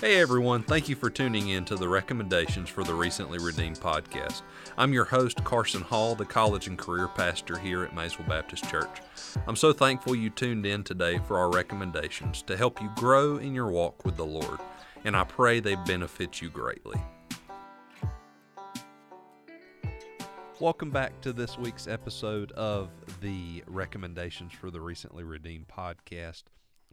Hey 0.00 0.20
everyone, 0.20 0.62
thank 0.62 0.88
you 0.88 0.96
for 0.96 1.10
tuning 1.10 1.50
in 1.50 1.66
to 1.66 1.76
the 1.76 1.88
recommendations 1.88 2.70
for 2.70 2.84
the 2.84 2.94
Recently 2.94 3.38
Redeemed 3.38 3.80
podcast. 3.80 4.40
I'm 4.78 4.92
your 4.92 5.04
host, 5.04 5.44
Carson 5.44 5.82
Hall, 5.82 6.14
the 6.14 6.24
college 6.24 6.66
and 6.66 6.78
career 6.78 7.08
pastor 7.08 7.58
here 7.58 7.84
at 7.84 7.94
Maysville 7.94 8.26
Baptist 8.26 8.68
Church. 8.70 9.02
I'm 9.46 9.56
so 9.56 9.74
thankful 9.74 10.14
you 10.14 10.30
tuned 10.30 10.64
in 10.64 10.84
today 10.84 11.18
for 11.26 11.38
our 11.38 11.50
recommendations 11.50 12.40
to 12.42 12.56
help 12.56 12.80
you 12.80 12.90
grow 12.96 13.36
in 13.36 13.54
your 13.54 13.68
walk 13.68 14.04
with 14.06 14.16
the 14.16 14.24
Lord, 14.24 14.60
and 15.04 15.14
I 15.14 15.24
pray 15.24 15.60
they 15.60 15.74
benefit 15.74 16.40
you 16.40 16.48
greatly. 16.48 16.98
Welcome 20.64 20.92
back 20.92 21.20
to 21.20 21.34
this 21.34 21.58
week's 21.58 21.86
episode 21.86 22.50
of 22.52 22.88
the 23.20 23.62
Recommendations 23.66 24.54
for 24.54 24.70
the 24.70 24.80
Recently 24.80 25.22
Redeemed 25.22 25.68
podcast. 25.68 26.44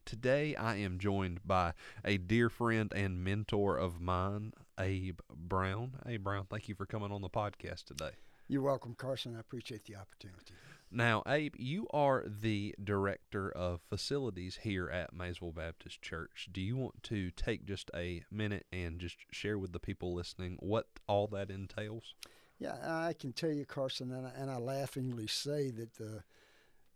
Today 0.04 0.58
I 0.58 0.76
am 0.76 1.00
joined 1.00 1.48
by 1.48 1.72
a 2.04 2.18
dear 2.18 2.50
friend 2.50 2.92
and 2.94 3.24
mentor 3.24 3.78
of 3.78 4.02
mine, 4.02 4.52
Abe 4.78 5.22
Brown. 5.34 5.94
Abe 6.06 6.22
Brown, 6.22 6.48
thank 6.50 6.68
you 6.68 6.76
for 6.76 6.86
coming 6.86 7.14
on 7.14 7.22
the 7.22 7.30
podcast 7.30 7.86
today. 7.86 8.12
You're 8.50 8.62
welcome, 8.62 8.94
Carson. 8.94 9.38
I 9.38 9.40
appreciate 9.40 9.86
the 9.86 9.96
opportunity. 9.96 10.54
Now, 10.92 11.24
Abe, 11.26 11.56
you 11.58 11.88
are 11.92 12.26
the 12.28 12.76
director 12.84 13.50
of 13.50 13.80
facilities 13.90 14.60
here 14.64 14.90
at 14.90 15.14
Maysville 15.14 15.54
Baptist 15.54 16.02
Church. 16.02 16.50
Do 16.52 16.60
you 16.60 16.76
want 16.76 17.04
to 17.04 17.32
take 17.32 17.66
just 17.66 17.90
a 17.96 18.24
minute 18.30 18.66
and 18.74 19.00
just 19.00 19.16
share 19.32 19.58
with 19.58 19.72
the 19.72 19.80
people 19.80 20.14
listening 20.14 20.58
what 20.60 20.88
all 21.08 21.28
that 21.28 21.50
entails? 21.50 22.16
Yeah, 22.62 22.76
I 22.86 23.14
can 23.14 23.34
tell 23.34 23.52
you, 23.52 23.66
Carson, 23.66 24.12
and 24.12 24.28
I, 24.28 24.32
and 24.38 24.52
I 24.52 24.58
laughingly 24.58 25.26
say 25.26 25.72
that 25.72 25.96
the 25.96 26.24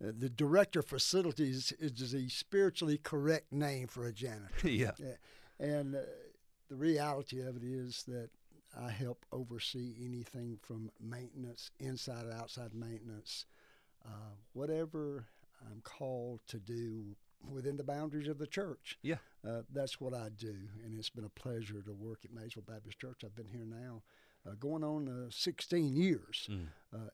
uh, 0.04 0.12
the 0.20 0.30
director 0.30 0.82
of 0.82 0.86
facilities 0.86 1.73
is 1.80 2.14
a 2.14 2.28
spiritually 2.30 3.00
correct 3.00 3.52
name 3.52 3.88
for 3.88 4.06
a 4.06 4.14
janitor. 4.14 4.50
yeah. 4.70 4.92
And 5.59 5.96
uh, 5.96 6.00
the 6.70 6.76
reality 6.76 7.42
of 7.42 7.56
it 7.56 7.64
is 7.64 8.04
that 8.08 8.30
I 8.80 8.92
help 8.92 9.26
oversee 9.31 9.95
anything 10.04 10.59
from 10.62 10.92
maintenance, 11.00 11.72
inside 11.80 12.26
and 12.26 12.34
outside 12.34 12.76
maintenance, 12.76 13.45
uh, 14.06 14.36
whatever 14.54 15.26
I'm 15.66 15.82
called 15.82 16.42
to 16.50 16.58
do 16.58 17.16
within 17.50 17.78
the 17.78 17.84
boundaries 17.84 18.28
of 18.28 18.38
the 18.38 18.48
church. 18.48 19.00
Yeah. 19.02 19.17
Uh, 19.48 19.61
that's 19.73 20.00
what 20.02 20.14
I 20.14 20.30
do. 20.38 20.56
And 20.84 21.00
it's 21.00 21.09
been 21.09 21.26
a 21.26 21.30
pleasure 21.30 21.82
to 21.82 21.94
work 21.94 22.20
at 22.26 22.34
Maysville 22.34 22.64
Baptist 22.67 23.00
Church. 23.00 23.23
I've 23.23 23.36
been 23.36 23.48
here 23.48 23.66
now 23.66 24.04
going 24.60 24.84
on 24.84 25.08
uh, 25.08 25.30
16 25.32 25.94
years 25.96 26.48
Mm. 26.52 26.68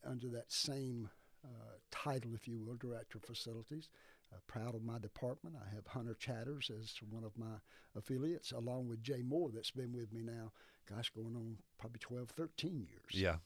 under 0.05 0.27
that 0.29 0.51
same 0.51 1.09
uh, 1.43 1.47
title, 1.89 2.35
if 2.35 2.47
you 2.47 2.59
will, 2.59 2.75
Director 2.75 3.17
of 3.17 3.23
Facilities. 3.23 3.89
Uh, 4.33 4.37
proud 4.47 4.75
of 4.75 4.83
my 4.83 4.97
department. 4.99 5.55
I 5.57 5.73
have 5.75 5.87
Hunter 5.87 6.13
Chatters 6.13 6.69
as 6.69 6.93
one 7.09 7.23
of 7.25 7.37
my 7.37 7.59
affiliates, 7.97 8.51
along 8.53 8.87
with 8.87 9.03
Jay 9.03 9.21
Moore, 9.21 9.49
that's 9.53 9.71
been 9.71 9.91
with 9.91 10.13
me 10.13 10.21
now, 10.23 10.53
gosh, 10.89 11.09
going 11.09 11.35
on 11.35 11.57
probably 11.77 11.99
12, 11.99 12.29
13 12.29 12.79
years. 12.79 13.11
Yeah. 13.11 13.37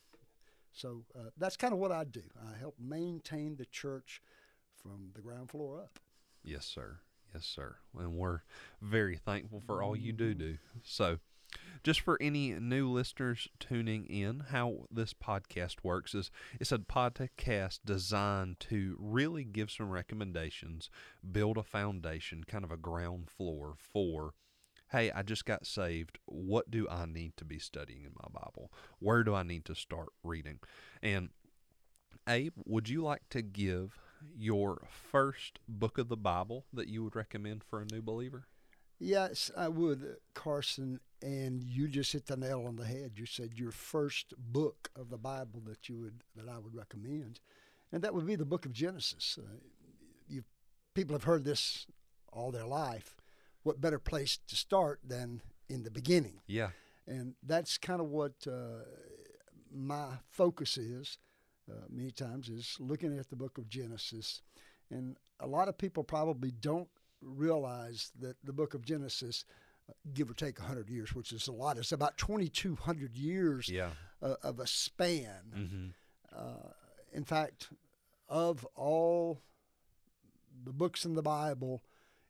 So 0.73 1.06
uh, 1.17 1.30
that's 1.38 1.58
kind 1.58 1.73
of 1.73 1.80
what 1.80 1.91
I 1.91 2.03
do. 2.03 2.22
I 2.39 2.56
help 2.59 2.75
maintain 2.80 3.56
the 3.56 3.66
church 3.66 4.22
from 4.75 5.09
the 5.16 5.22
ground 5.22 5.50
floor 5.50 5.80
up. 5.80 5.97
Yes, 6.44 6.66
sir. 6.66 7.00
Yes, 7.33 7.45
sir. 7.45 7.78
And 7.97 8.13
we're 8.17 8.41
very 8.81 9.16
thankful 9.17 9.61
for 9.66 9.81
all 9.81 9.95
you 9.95 10.11
do 10.13 10.33
do. 10.36 10.58
So, 10.83 11.17
just 11.83 12.01
for 12.01 12.17
any 12.21 12.53
new 12.53 12.89
listeners 12.89 13.47
tuning 13.59 14.05
in, 14.05 14.45
how 14.51 14.85
this 14.91 15.13
podcast 15.13 15.77
works 15.83 16.13
is 16.15 16.31
it's 16.59 16.71
a 16.71 16.79
podcast 16.79 17.79
designed 17.85 18.59
to 18.61 18.95
really 18.99 19.43
give 19.43 19.69
some 19.71 19.89
recommendations, 19.89 20.89
build 21.31 21.57
a 21.57 21.63
foundation, 21.63 22.43
kind 22.43 22.63
of 22.63 22.71
a 22.71 22.77
ground 22.77 23.29
floor 23.29 23.75
for 23.77 24.33
hey, 24.91 25.11
I 25.11 25.23
just 25.23 25.45
got 25.45 25.65
saved. 25.65 26.19
What 26.25 26.69
do 26.71 26.87
I 26.89 27.05
need 27.05 27.35
to 27.37 27.45
be 27.45 27.59
studying 27.59 28.03
in 28.03 28.11
my 28.15 28.29
Bible? 28.31 28.71
Where 28.99 29.23
do 29.23 29.33
I 29.33 29.43
need 29.43 29.65
to 29.65 29.75
start 29.75 30.09
reading? 30.23 30.59
And 31.01 31.29
Abe, 32.29 32.53
would 32.65 32.88
you 32.88 33.03
like 33.03 33.27
to 33.31 33.41
give 33.41 33.99
your 34.35 34.88
first 34.89 35.59
book 35.67 35.97
of 35.97 36.07
the 36.07 36.17
Bible 36.17 36.65
that 36.73 36.88
you 36.88 37.03
would 37.03 37.15
recommend 37.15 37.63
for 37.63 37.81
a 37.81 37.85
new 37.85 38.01
believer? 38.01 38.47
Yes, 39.00 39.51
I 39.56 39.67
would, 39.67 40.17
Carson. 40.33 41.00
And 41.22 41.63
you 41.63 41.88
just 41.88 42.13
hit 42.13 42.28
the 42.28 42.38
nail 42.38 42.66
on 42.67 42.75
the 42.75 42.85
head. 42.85 43.13
You 43.16 43.25
said 43.25 43.53
your 43.56 43.72
first 43.72 44.33
book 44.38 44.89
of 44.95 45.09
the 45.09 45.17
Bible 45.17 45.61
that 45.66 45.89
you 45.89 45.97
would 45.97 46.23
that 46.35 46.47
I 46.47 46.59
would 46.59 46.75
recommend, 46.75 47.39
and 47.91 48.03
that 48.03 48.13
would 48.13 48.28
be 48.28 48.35
the 48.35 48.45
Book 48.45 48.66
of 48.66 48.73
Genesis. 48.73 49.39
Uh, 49.41 49.57
you 50.28 50.44
people 50.94 51.16
have 51.16 51.23
heard 51.23 51.44
this 51.44 51.88
all 52.31 52.51
their 52.51 52.67
life. 52.67 53.16
What 53.63 53.81
better 53.81 53.97
place 53.97 54.38
to 54.47 54.56
start 54.56 55.00
than 55.03 55.41
in 55.67 55.83
the 55.83 55.89
beginning? 55.89 56.41
Yeah. 56.45 56.69
And 57.07 57.33
that's 57.41 57.77
kind 57.77 58.01
of 58.01 58.07
what 58.07 58.33
uh, 58.45 58.83
my 59.73 60.07
focus 60.29 60.77
is. 60.77 61.17
Uh, 61.69 61.85
many 61.89 62.12
times 62.12 62.50
is 62.50 62.77
looking 62.79 63.17
at 63.17 63.29
the 63.29 63.35
Book 63.35 63.57
of 63.57 63.67
Genesis, 63.67 64.44
and 64.91 65.17
a 65.39 65.47
lot 65.47 65.67
of 65.67 65.77
people 65.77 66.03
probably 66.03 66.51
don't 66.51 66.89
realize 67.21 68.11
that 68.19 68.35
the 68.43 68.53
Book 68.53 68.73
of 68.73 68.85
Genesis 68.85 69.45
give 70.13 70.29
or 70.29 70.33
take 70.33 70.59
100 70.59 70.89
years, 70.89 71.13
which 71.13 71.31
is 71.31 71.47
a 71.47 71.51
lot. 71.51 71.77
It's 71.77 71.91
about 71.91 72.17
2,200 72.17 73.15
years 73.15 73.69
Yeah. 73.69 73.91
uh, 74.21 74.35
of 74.43 74.59
a 74.59 74.65
span. 74.67 75.51
Mm-hmm. 75.55 75.87
Uh, 76.35 76.69
in 77.13 77.23
fact, 77.23 77.69
of 78.27 78.65
all 78.75 79.41
the 80.63 80.73
books 80.73 81.05
in 81.05 81.13
the 81.13 81.21
Bible, 81.21 81.83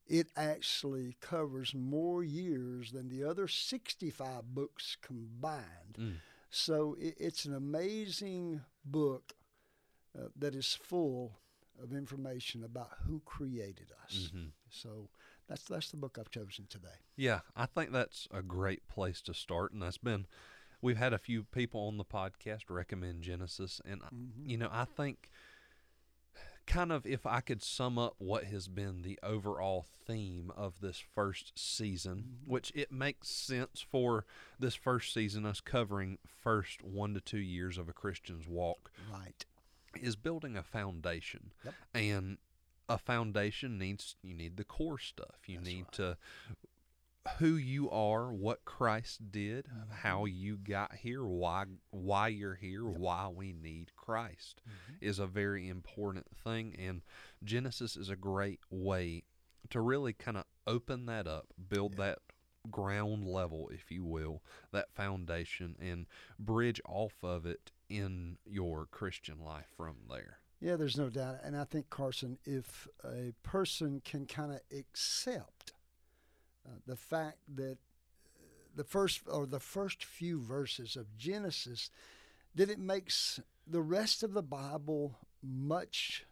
it 0.07 0.27
actually 0.35 1.15
covers 1.21 1.73
more 1.73 2.23
years 2.23 2.91
than 2.91 3.07
the 3.09 3.23
other 3.23 3.47
65 3.47 4.53
books 4.53 4.97
combined. 5.01 5.95
Mm. 5.97 6.13
So 6.49 6.95
it, 6.99 7.15
it's 7.17 7.45
an 7.45 7.55
amazing 7.55 8.61
book 8.83 9.33
uh, 10.17 10.27
that 10.37 10.53
is 10.55 10.77
full 10.79 11.39
of 11.81 11.93
information 11.93 12.63
about 12.63 12.89
who 13.05 13.21
created 13.25 13.91
us. 14.03 14.29
Mm-hmm. 14.33 14.47
So 14.69 15.09
that's 15.47 15.63
that's 15.63 15.91
the 15.91 15.97
book 15.97 16.17
I've 16.19 16.31
chosen 16.31 16.65
today. 16.69 16.99
Yeah, 17.15 17.41
I 17.55 17.65
think 17.65 17.91
that's 17.91 18.27
a 18.31 18.41
great 18.41 18.87
place 18.87 19.21
to 19.23 19.33
start, 19.33 19.71
and 19.71 19.81
that's 19.81 19.97
been. 19.97 20.25
We've 20.81 20.97
had 20.97 21.13
a 21.13 21.17
few 21.17 21.43
people 21.43 21.81
on 21.87 21.97
the 21.97 22.05
podcast 22.05 22.69
recommend 22.69 23.23
Genesis, 23.23 23.81
and 23.85 24.01
I- 24.03 24.09
Mhm. 24.09 24.47
you 24.49 24.57
know, 24.57 24.69
I 24.71 24.85
think 24.85 25.29
kind 26.67 26.91
of 26.91 27.05
if 27.05 27.25
I 27.27 27.41
could 27.41 27.61
sum 27.61 27.97
up 27.99 28.15
what 28.17 28.45
has 28.45 28.67
been 28.67 29.03
the 29.03 29.19
overall 29.21 29.83
theme 30.05 30.51
of 30.55 30.79
this 30.81 30.97
first 30.97 31.57
season, 31.57 32.39
Mhm. 32.43 32.47
which 32.47 32.71
it 32.75 32.91
makes 32.91 33.29
sense 33.29 33.81
for 33.81 34.25
this 34.59 34.73
first 34.75 35.13
season, 35.13 35.45
us 35.45 35.61
covering 35.61 36.17
first 36.25 36.81
one 36.83 37.13
to 37.13 37.21
two 37.21 37.37
years 37.39 37.77
of 37.77 37.87
a 37.87 37.93
Christian's 37.93 38.47
walk, 38.47 38.91
Right. 39.11 39.45
Is 40.01 40.15
building 40.15 40.55
a 40.57 40.63
foundation. 40.63 41.53
Yep. 41.63 41.73
And 41.93 42.37
a 42.87 42.97
foundation 42.97 43.77
needs 43.77 44.15
you 44.21 44.33
need 44.35 44.57
the 44.57 44.63
core 44.63 44.99
stuff. 44.99 45.47
You 45.47 45.57
That's 45.57 45.67
need 45.69 45.81
right. 45.85 45.91
to 45.93 46.17
who 47.39 47.55
you 47.55 47.89
are, 47.89 48.31
what 48.31 48.65
Christ 48.65 49.31
did, 49.31 49.65
Mhm. 49.65 49.89
how 49.89 50.25
you 50.25 50.57
got 50.57 50.95
here, 50.97 51.25
why 51.25 51.65
why 51.89 52.27
you're 52.27 52.53
here, 52.55 52.87
Yep. 52.87 52.97
why 52.99 53.27
we 53.29 53.51
need 53.51 53.95
Christ 53.95 54.61
Mhm. 54.67 54.97
is 55.01 55.17
a 55.17 55.25
very 55.25 55.67
important 55.67 56.27
thing 56.37 56.75
and 56.75 57.01
Genesis 57.43 57.97
is 57.97 58.09
a 58.09 58.15
great 58.15 58.59
way 58.69 59.23
to 59.71 59.81
really 59.81 60.13
kind 60.13 60.37
of 60.37 60.45
open 60.67 61.07
that 61.07 61.25
up, 61.25 61.47
build 61.67 61.93
Yeah. 61.93 61.97
that 62.05 62.19
ground 62.69 63.25
level 63.27 63.69
if 63.69 63.89
you 63.91 64.03
will, 64.05 64.43
that 64.71 64.91
foundation 64.93 65.75
and 65.79 66.05
bridge 66.37 66.79
off 66.85 67.23
of 67.23 67.45
it 67.47 67.71
in 67.89 68.37
your 68.45 68.87
Christian 68.89 69.39
life 69.43 69.67
from 69.75 69.95
there. 70.09 70.39
Yeah, 70.61 70.75
there's 70.75 70.97
no 70.97 71.09
doubt. 71.09 71.37
And 71.43 71.55
I 71.55 71.63
think, 71.63 71.89
Carson, 71.89 72.37
if 72.45 72.87
a 73.03 73.33
person 73.43 74.01
can 74.03 74.25
kind 74.25 74.51
of 74.51 74.61
accept 74.77 75.73
uh, 76.65 76.71
the 76.87 76.95
fact 76.95 77.37
that 77.55 77.77
uh, 78.37 78.41
the 78.75 78.83
first 78.83 79.21
or 79.27 79.45
the 79.45 79.59
first 79.59 80.03
few 80.03 80.41
verses 80.41 80.95
of 80.95 81.17
Genesis, 81.17 81.89
that 82.55 82.69
it 82.69 82.79
makes 82.79 83.39
the 83.67 83.81
rest 83.81 84.23
of 84.23 84.33
the 84.33 84.43
Bible 84.43 85.17
much 85.43 86.25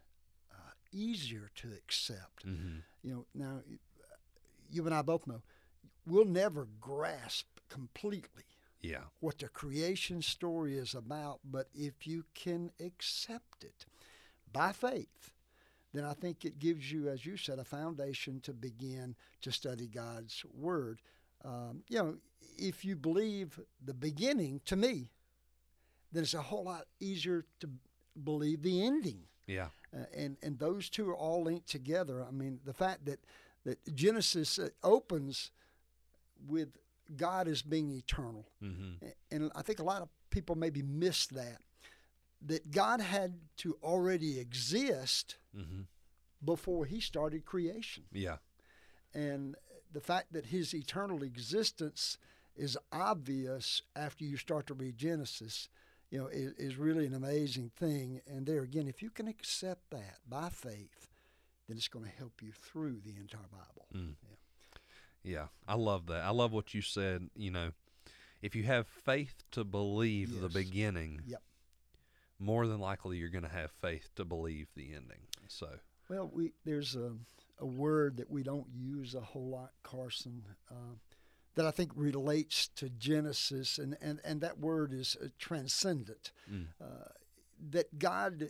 uh, 0.52 0.72
easier 0.92 1.52
to 1.56 1.68
accept. 1.74 2.48
Mm-hmm. 2.48 2.78
You 3.04 3.14
know, 3.14 3.26
now 3.36 3.62
you 4.72 4.86
and 4.86 4.96
I 4.96 5.02
both 5.02 5.28
know 5.28 5.42
we'll 6.06 6.26
never 6.26 6.68
grasp 6.82 7.46
completely 7.70 8.44
Yeah. 8.84 9.06
what 9.22 9.40
the 9.40 9.48
creation 9.48 10.22
story 10.22 10.78
is 10.78 10.94
about, 10.94 11.40
but 11.50 11.68
if 11.74 12.06
you 12.06 12.26
can 12.36 12.72
accept 12.80 13.64
it 13.64 13.86
by 14.52 14.74
faith, 14.74 15.32
then 15.94 16.04
I 16.04 16.14
think 16.14 16.44
it 16.44 16.60
gives 16.60 16.92
you, 16.92 17.08
as 17.08 17.26
you 17.26 17.38
said, 17.38 17.60
a 17.60 17.64
foundation 17.64 18.42
to 18.42 18.54
begin 18.54 19.16
to 19.42 19.52
study 19.52 19.88
God's 19.88 20.44
Word. 20.54 21.00
Um, 21.46 21.84
you 21.88 21.98
know, 21.98 22.16
if 22.58 22.84
you 22.84 22.96
believe 22.96 23.60
the 23.84 23.94
beginning, 23.94 24.60
to 24.66 24.76
me, 24.76 25.10
then 26.12 26.24
it's 26.24 26.34
a 26.34 26.42
whole 26.42 26.66
lot 26.66 26.86
easier 27.00 27.46
to 27.62 27.70
believe 28.24 28.62
the 28.64 28.86
ending 28.86 29.24
Yeah. 29.48 29.68
Uh, 29.96 30.06
and 30.16 30.38
and 30.44 30.60
those 30.60 30.90
two 30.90 31.10
are 31.10 31.16
all 31.16 31.44
linked 31.44 31.68
together. 31.68 32.24
I 32.28 32.32
mean, 32.32 32.60
the 32.66 32.74
fact 32.74 33.06
that 33.06 33.20
that 33.66 33.96
Genesis 33.96 34.60
uh, 34.60 34.70
opens 34.84 35.52
with 36.48 36.78
God 37.16 37.48
as 37.48 37.62
being 37.62 37.92
eternal, 37.92 38.46
Mm-hmm. 38.64 39.08
And 39.32 39.52
I 39.56 39.62
think 39.62 39.80
a 39.80 39.84
lot 39.84 40.02
of 40.02 40.10
people 40.30 40.56
maybe 40.56 40.82
miss 40.82 41.28
that 41.28 41.60
that 42.46 42.72
God 42.72 43.00
had 43.02 43.36
to 43.58 43.78
already 43.84 44.40
exist 44.40 45.38
Mm-hmm. 45.58 45.82
before 46.44 46.86
He 46.86 47.00
started 47.00 47.46
creation, 47.46 48.04
Yeah. 48.12 48.38
and 49.14 49.56
the 49.92 50.02
fact 50.02 50.34
that 50.34 50.48
His 50.48 50.74
eternal 50.74 51.24
existence 51.24 52.18
is 52.56 52.78
obvious 52.92 53.82
after 53.96 54.24
you 54.26 54.38
start 54.38 54.68
to 54.68 54.74
read 54.74 54.98
Genesis. 54.98 55.70
You 56.12 56.20
know, 56.20 56.28
is, 56.28 56.54
is 56.60 56.76
really 56.78 57.08
an 57.08 57.16
amazing 57.16 57.72
thing. 57.76 58.22
And 58.28 58.46
there 58.46 58.62
again, 58.62 58.88
if 58.88 59.02
you 59.02 59.10
can 59.10 59.28
accept 59.28 59.90
that 59.90 60.18
by 60.30 60.50
faith, 60.50 61.10
then 61.68 61.76
it's 61.78 61.88
going 61.88 62.06
to 62.06 62.12
help 62.12 62.34
you 62.44 62.52
through 62.52 63.00
the 63.04 63.16
entire 63.20 63.48
Bible. 63.52 63.88
Mm. 63.96 64.14
Yeah. 64.22 64.36
Yeah, 65.24 65.48
I 65.68 65.76
love 65.76 66.08
that. 66.08 66.22
I 66.24 66.30
love 66.32 66.52
what 66.52 66.74
you 66.74 66.82
said. 66.82 67.30
You 67.36 67.52
know, 67.52 67.72
if 68.42 68.56
you 68.56 68.64
have 68.64 68.88
faith 68.88 69.44
to 69.52 69.64
believe 69.64 70.42
the 70.42 70.50
beginning, 70.50 71.22
Yep. 71.26 71.42
more 72.40 72.68
than 72.68 72.80
likely 72.80 73.18
you're 73.18 73.30
going 73.30 73.44
to 73.44 73.50
have 73.50 73.72
faith 73.72 74.10
to 74.16 74.26
believe 74.26 74.68
the 74.76 74.94
ending. 74.94 75.28
So, 75.48 75.70
Well, 76.10 76.30
we 76.34 76.54
there's 76.66 76.96
a, 76.96 77.14
a 77.60 77.66
word 77.66 78.18
that 78.18 78.30
we 78.30 78.44
don't 78.44 78.68
use 78.76 79.16
a 79.16 79.22
whole 79.22 79.48
lot, 79.50 79.72
Carson, 79.84 80.44
uh, 80.70 80.96
that 81.56 81.66
I 81.66 81.72
think 81.72 81.92
relates 81.96 82.68
to 82.76 82.90
Genesis, 82.90 83.78
and, 83.78 83.96
and, 84.02 84.20
and 84.26 84.42
that 84.42 84.60
word 84.60 84.92
is 84.92 85.16
uh, 85.24 85.28
transcendent. 85.40 86.32
Mm. 86.52 86.66
Uh, 86.82 87.10
that 87.72 87.98
God 87.98 88.50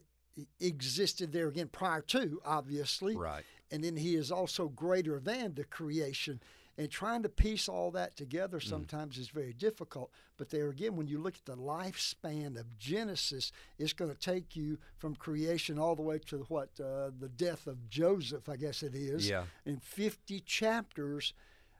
existed 0.60 1.32
there 1.32 1.48
again 1.48 1.68
prior 1.68 2.02
to, 2.02 2.42
obviously, 2.44 3.16
right. 3.16 3.44
and 3.70 3.84
then 3.84 3.98
He 3.98 4.16
is 4.16 4.32
also 4.32 4.68
greater 4.70 5.20
than 5.20 5.54
the 5.54 5.66
creation. 5.66 6.40
And 6.76 6.90
trying 6.90 7.22
to 7.22 7.30
piece 7.30 7.70
all 7.70 7.92
that 7.92 8.16
together 8.18 8.60
sometimes 8.60 9.20
is 9.20 9.28
very 9.30 9.54
difficult. 9.54 10.10
But 10.38 10.50
there 10.50 10.70
again, 10.70 10.96
when 10.96 11.08
you 11.08 11.20
look 11.20 11.36
at 11.36 11.46
the 11.46 11.56
lifespan 11.56 12.60
of 12.60 12.80
Genesis, 12.80 13.52
it's 13.78 13.94
going 13.94 14.10
to 14.12 14.18
take 14.20 14.56
you 14.56 14.80
from 14.98 15.16
creation 15.16 15.78
all 15.78 15.96
the 15.96 16.02
way 16.02 16.18
to 16.30 16.38
what 16.50 16.70
uh, 16.80 17.12
the 17.20 17.30
death 17.30 17.68
of 17.68 17.88
Joseph, 17.90 18.50
I 18.50 18.56
guess 18.56 18.82
it 18.82 18.96
is. 18.96 19.30
Yeah. 19.30 19.44
In 19.68 19.78
50 19.78 20.40
chapters, 20.40 21.34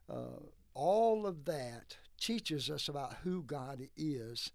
uh, 0.08 0.40
all 0.76 1.26
of 1.26 1.46
that 1.46 1.98
teaches 2.20 2.70
us 2.70 2.88
about 2.88 3.16
who 3.24 3.42
God 3.42 3.88
is. 3.98 4.52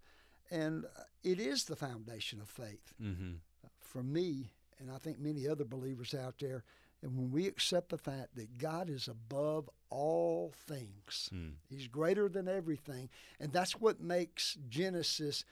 And 0.49 0.85
uh, 0.85 1.01
it 1.21 1.39
is 1.41 1.65
the 1.65 1.75
foundation 1.75 2.39
of 2.39 2.47
faith 2.47 2.93
Mm-hmm. 3.03 3.33
for 3.81 4.01
me, 4.03 4.51
and 4.79 4.89
I 4.89 4.97
think 4.99 5.19
many 5.19 5.47
other 5.49 5.65
believers 5.65 6.13
out 6.13 6.35
there, 6.39 6.63
and 7.01 7.15
when 7.15 7.31
we 7.31 7.47
accept 7.47 7.89
the 7.89 7.97
fact 7.97 8.35
that 8.35 8.57
God 8.57 8.89
is 8.89 9.07
above 9.07 9.69
all 9.89 10.53
things, 10.67 11.29
Mm. 11.33 11.53
He's 11.69 11.87
greater 11.87 12.29
than 12.29 12.47
everything, 12.47 13.09
and 13.39 13.51
that's 13.53 13.73
what 13.79 14.01
makes 14.01 14.57
Genesis 14.67 15.45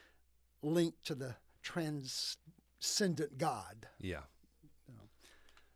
linked 0.62 1.04
to 1.06 1.16
the 1.16 1.36
transcendent 1.62 3.38
God. 3.38 3.88
Yeah. 4.00 4.22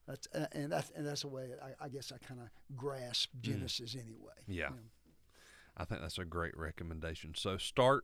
That's 0.08 0.28
uh, 0.34 0.48
and 0.52 0.72
that's 0.72 0.90
and 0.92 1.08
that's 1.08 1.22
the 1.22 1.28
way 1.30 1.52
I, 1.64 1.86
I 1.86 1.90
guess 1.90 2.12
I 2.12 2.18
kind 2.18 2.42
of 2.42 2.50
grasp 2.76 3.30
Genesis 3.40 3.96
anyway. 3.96 4.34
Mm. 4.50 4.56
Yeah. 4.56 4.70
You 4.70 4.76
know. 4.76 4.82
I 5.78 5.86
think 5.86 6.02
that's 6.02 6.18
a 6.18 6.26
great 6.26 6.58
recommendation. 6.58 7.34
So 7.36 7.58
start 7.58 8.04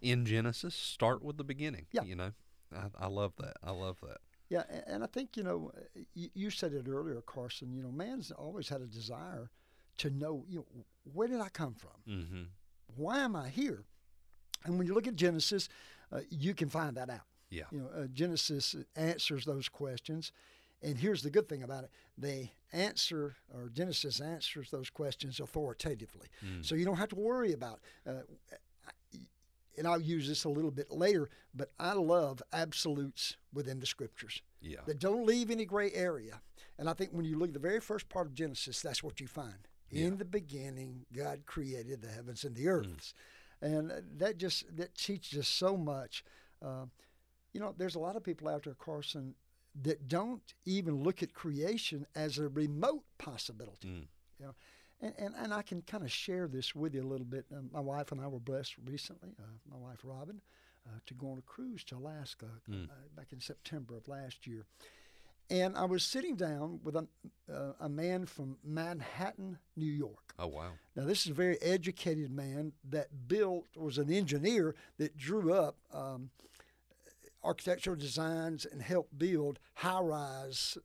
in 0.00 0.24
Genesis. 0.24 0.74
Start 0.74 1.22
with 1.22 1.36
the 1.36 1.44
beginning. 1.44 1.86
Yeah. 1.92 2.04
You 2.04 2.16
know, 2.16 2.32
I, 2.74 2.86
I 2.98 3.06
love 3.08 3.34
that. 3.38 3.56
I 3.62 3.72
love 3.72 3.98
that. 4.02 4.18
Yeah, 4.52 4.64
and 4.86 5.02
I 5.02 5.06
think 5.06 5.34
you 5.38 5.42
know, 5.42 5.72
you, 6.12 6.50
said 6.50 6.74
it 6.74 6.86
earlier, 6.86 7.22
Carson. 7.22 7.72
You 7.72 7.82
know, 7.82 7.90
man's 7.90 8.30
always 8.30 8.68
had 8.68 8.82
a 8.82 8.86
desire 8.86 9.50
to 9.96 10.10
know, 10.10 10.44
you 10.46 10.58
know, 10.58 10.84
where 11.10 11.26
did 11.26 11.40
I 11.40 11.48
come 11.48 11.74
from? 11.74 11.90
Mm-hmm. 12.06 12.42
why 12.96 13.20
am 13.20 13.34
I 13.34 13.48
here? 13.48 13.84
And 14.66 14.76
when 14.76 14.86
you 14.86 14.92
look 14.92 15.06
at 15.06 15.16
Genesis, 15.16 15.70
uh, 16.12 16.20
you 16.28 16.52
can 16.52 16.68
find 16.68 16.98
that 16.98 17.08
out. 17.08 17.26
Yeah. 17.48 17.64
You 17.70 17.78
know, 17.78 17.88
uh, 17.96 18.06
Genesis 18.12 18.76
answers 18.94 19.46
those 19.46 19.70
questions. 19.70 20.32
And 20.82 20.98
here's 20.98 21.22
the 21.22 21.30
good 21.30 21.48
thing 21.48 21.62
about 21.62 21.84
it 21.84 21.90
they 22.18 22.52
answer, 22.74 23.36
or 23.54 23.70
Genesis 23.72 24.20
answers 24.20 24.70
those 24.70 24.90
questions 24.90 25.40
authoritatively. 25.40 26.28
Mm. 26.44 26.62
So 26.62 26.74
you 26.74 26.84
don't 26.84 26.96
have 26.96 27.08
to 27.08 27.16
worry 27.16 27.54
about 27.54 27.80
uh, 28.06 28.20
and 29.76 29.86
I'll 29.86 30.00
use 30.00 30.28
this 30.28 30.44
a 30.44 30.48
little 30.48 30.70
bit 30.70 30.90
later, 30.90 31.28
but 31.54 31.72
I 31.78 31.92
love 31.94 32.42
absolutes 32.52 33.36
within 33.52 33.80
the 33.80 33.86
scriptures 33.86 34.42
Yeah. 34.60 34.80
that 34.86 34.98
don't 34.98 35.26
leave 35.26 35.50
any 35.50 35.64
gray 35.64 35.90
area. 35.92 36.42
And 36.78 36.88
I 36.88 36.94
think 36.94 37.12
when 37.12 37.24
you 37.24 37.38
look 37.38 37.48
at 37.48 37.54
the 37.54 37.60
very 37.60 37.80
first 37.80 38.08
part 38.08 38.26
of 38.26 38.34
Genesis, 38.34 38.80
that's 38.80 39.02
what 39.02 39.20
you 39.20 39.26
find. 39.26 39.68
Yeah. 39.90 40.06
In 40.06 40.16
the 40.18 40.24
beginning, 40.24 41.04
God 41.12 41.44
created 41.46 42.00
the 42.02 42.08
heavens 42.08 42.44
and 42.44 42.56
the 42.56 42.68
earths, 42.68 43.12
and 43.60 43.92
uh, 43.92 43.96
that 44.16 44.38
just 44.38 44.74
that 44.76 44.94
teaches 44.94 45.38
us 45.38 45.48
so 45.48 45.76
much. 45.76 46.24
Uh, 46.62 46.86
you 47.52 47.60
know, 47.60 47.74
there's 47.76 47.94
a 47.94 47.98
lot 48.00 48.16
of 48.16 48.24
people 48.24 48.48
out 48.48 48.62
there, 48.62 48.74
Carson, 48.74 49.34
that 49.82 50.08
don't 50.08 50.54
even 50.64 51.02
look 51.02 51.22
at 51.22 51.34
creation 51.34 52.06
as 52.14 52.38
a 52.38 52.48
remote 52.48 53.04
possibility. 53.18 53.88
Mm. 53.88 54.06
You 54.38 54.46
know, 54.46 54.54
and, 55.02 55.12
and 55.18 55.34
and 55.36 55.52
I 55.52 55.62
can 55.62 55.82
kind 55.82 56.04
of 56.04 56.10
share 56.12 56.48
this 56.48 56.74
with 56.74 56.94
you 56.94 57.02
a 57.02 57.10
little 57.12 57.26
bit. 57.26 57.44
Um, 57.54 57.68
my 57.72 57.80
wife 57.80 58.12
and 58.12 58.20
I 58.20 58.28
were 58.28 58.40
blessed 58.40 58.74
recently. 58.84 59.30
Uh, 59.38 59.44
my 59.70 59.76
wife 59.76 59.98
Robin, 60.04 60.40
uh, 60.86 60.98
to 61.06 61.14
go 61.14 61.30
on 61.32 61.38
a 61.38 61.42
cruise 61.42 61.84
to 61.84 61.96
Alaska 61.96 62.46
Mm. 62.70 62.88
uh, 62.88 62.92
back 63.16 63.32
in 63.32 63.40
September 63.40 63.96
of 63.96 64.08
last 64.08 64.46
year. 64.46 64.64
And 65.50 65.76
I 65.76 65.84
was 65.84 66.02
sitting 66.02 66.36
down 66.36 66.80
with 66.82 66.96
a, 66.96 67.06
uh, 67.52 67.72
a 67.80 67.88
man 67.88 68.24
from 68.26 68.56
Manhattan, 68.64 69.58
New 69.76 69.90
York. 69.90 70.32
Oh 70.38 70.46
wow. 70.46 70.70
Now, 70.96 71.04
this 71.04 71.26
is 71.26 71.32
a 71.32 71.34
very 71.34 71.60
educated 71.60 72.30
man 72.30 72.72
that 72.88 73.08
built, 73.28 73.66
was 73.76 73.98
an 73.98 74.10
engineer 74.10 74.74
that 74.98 75.16
drew 75.18 75.52
up 75.52 75.76
um, 75.92 76.30
architectural 77.44 77.96
designs 77.96 78.64
and 78.64 78.80
helped 78.82 79.18
build 79.18 79.58
high 79.74 80.00
rise 80.00 80.78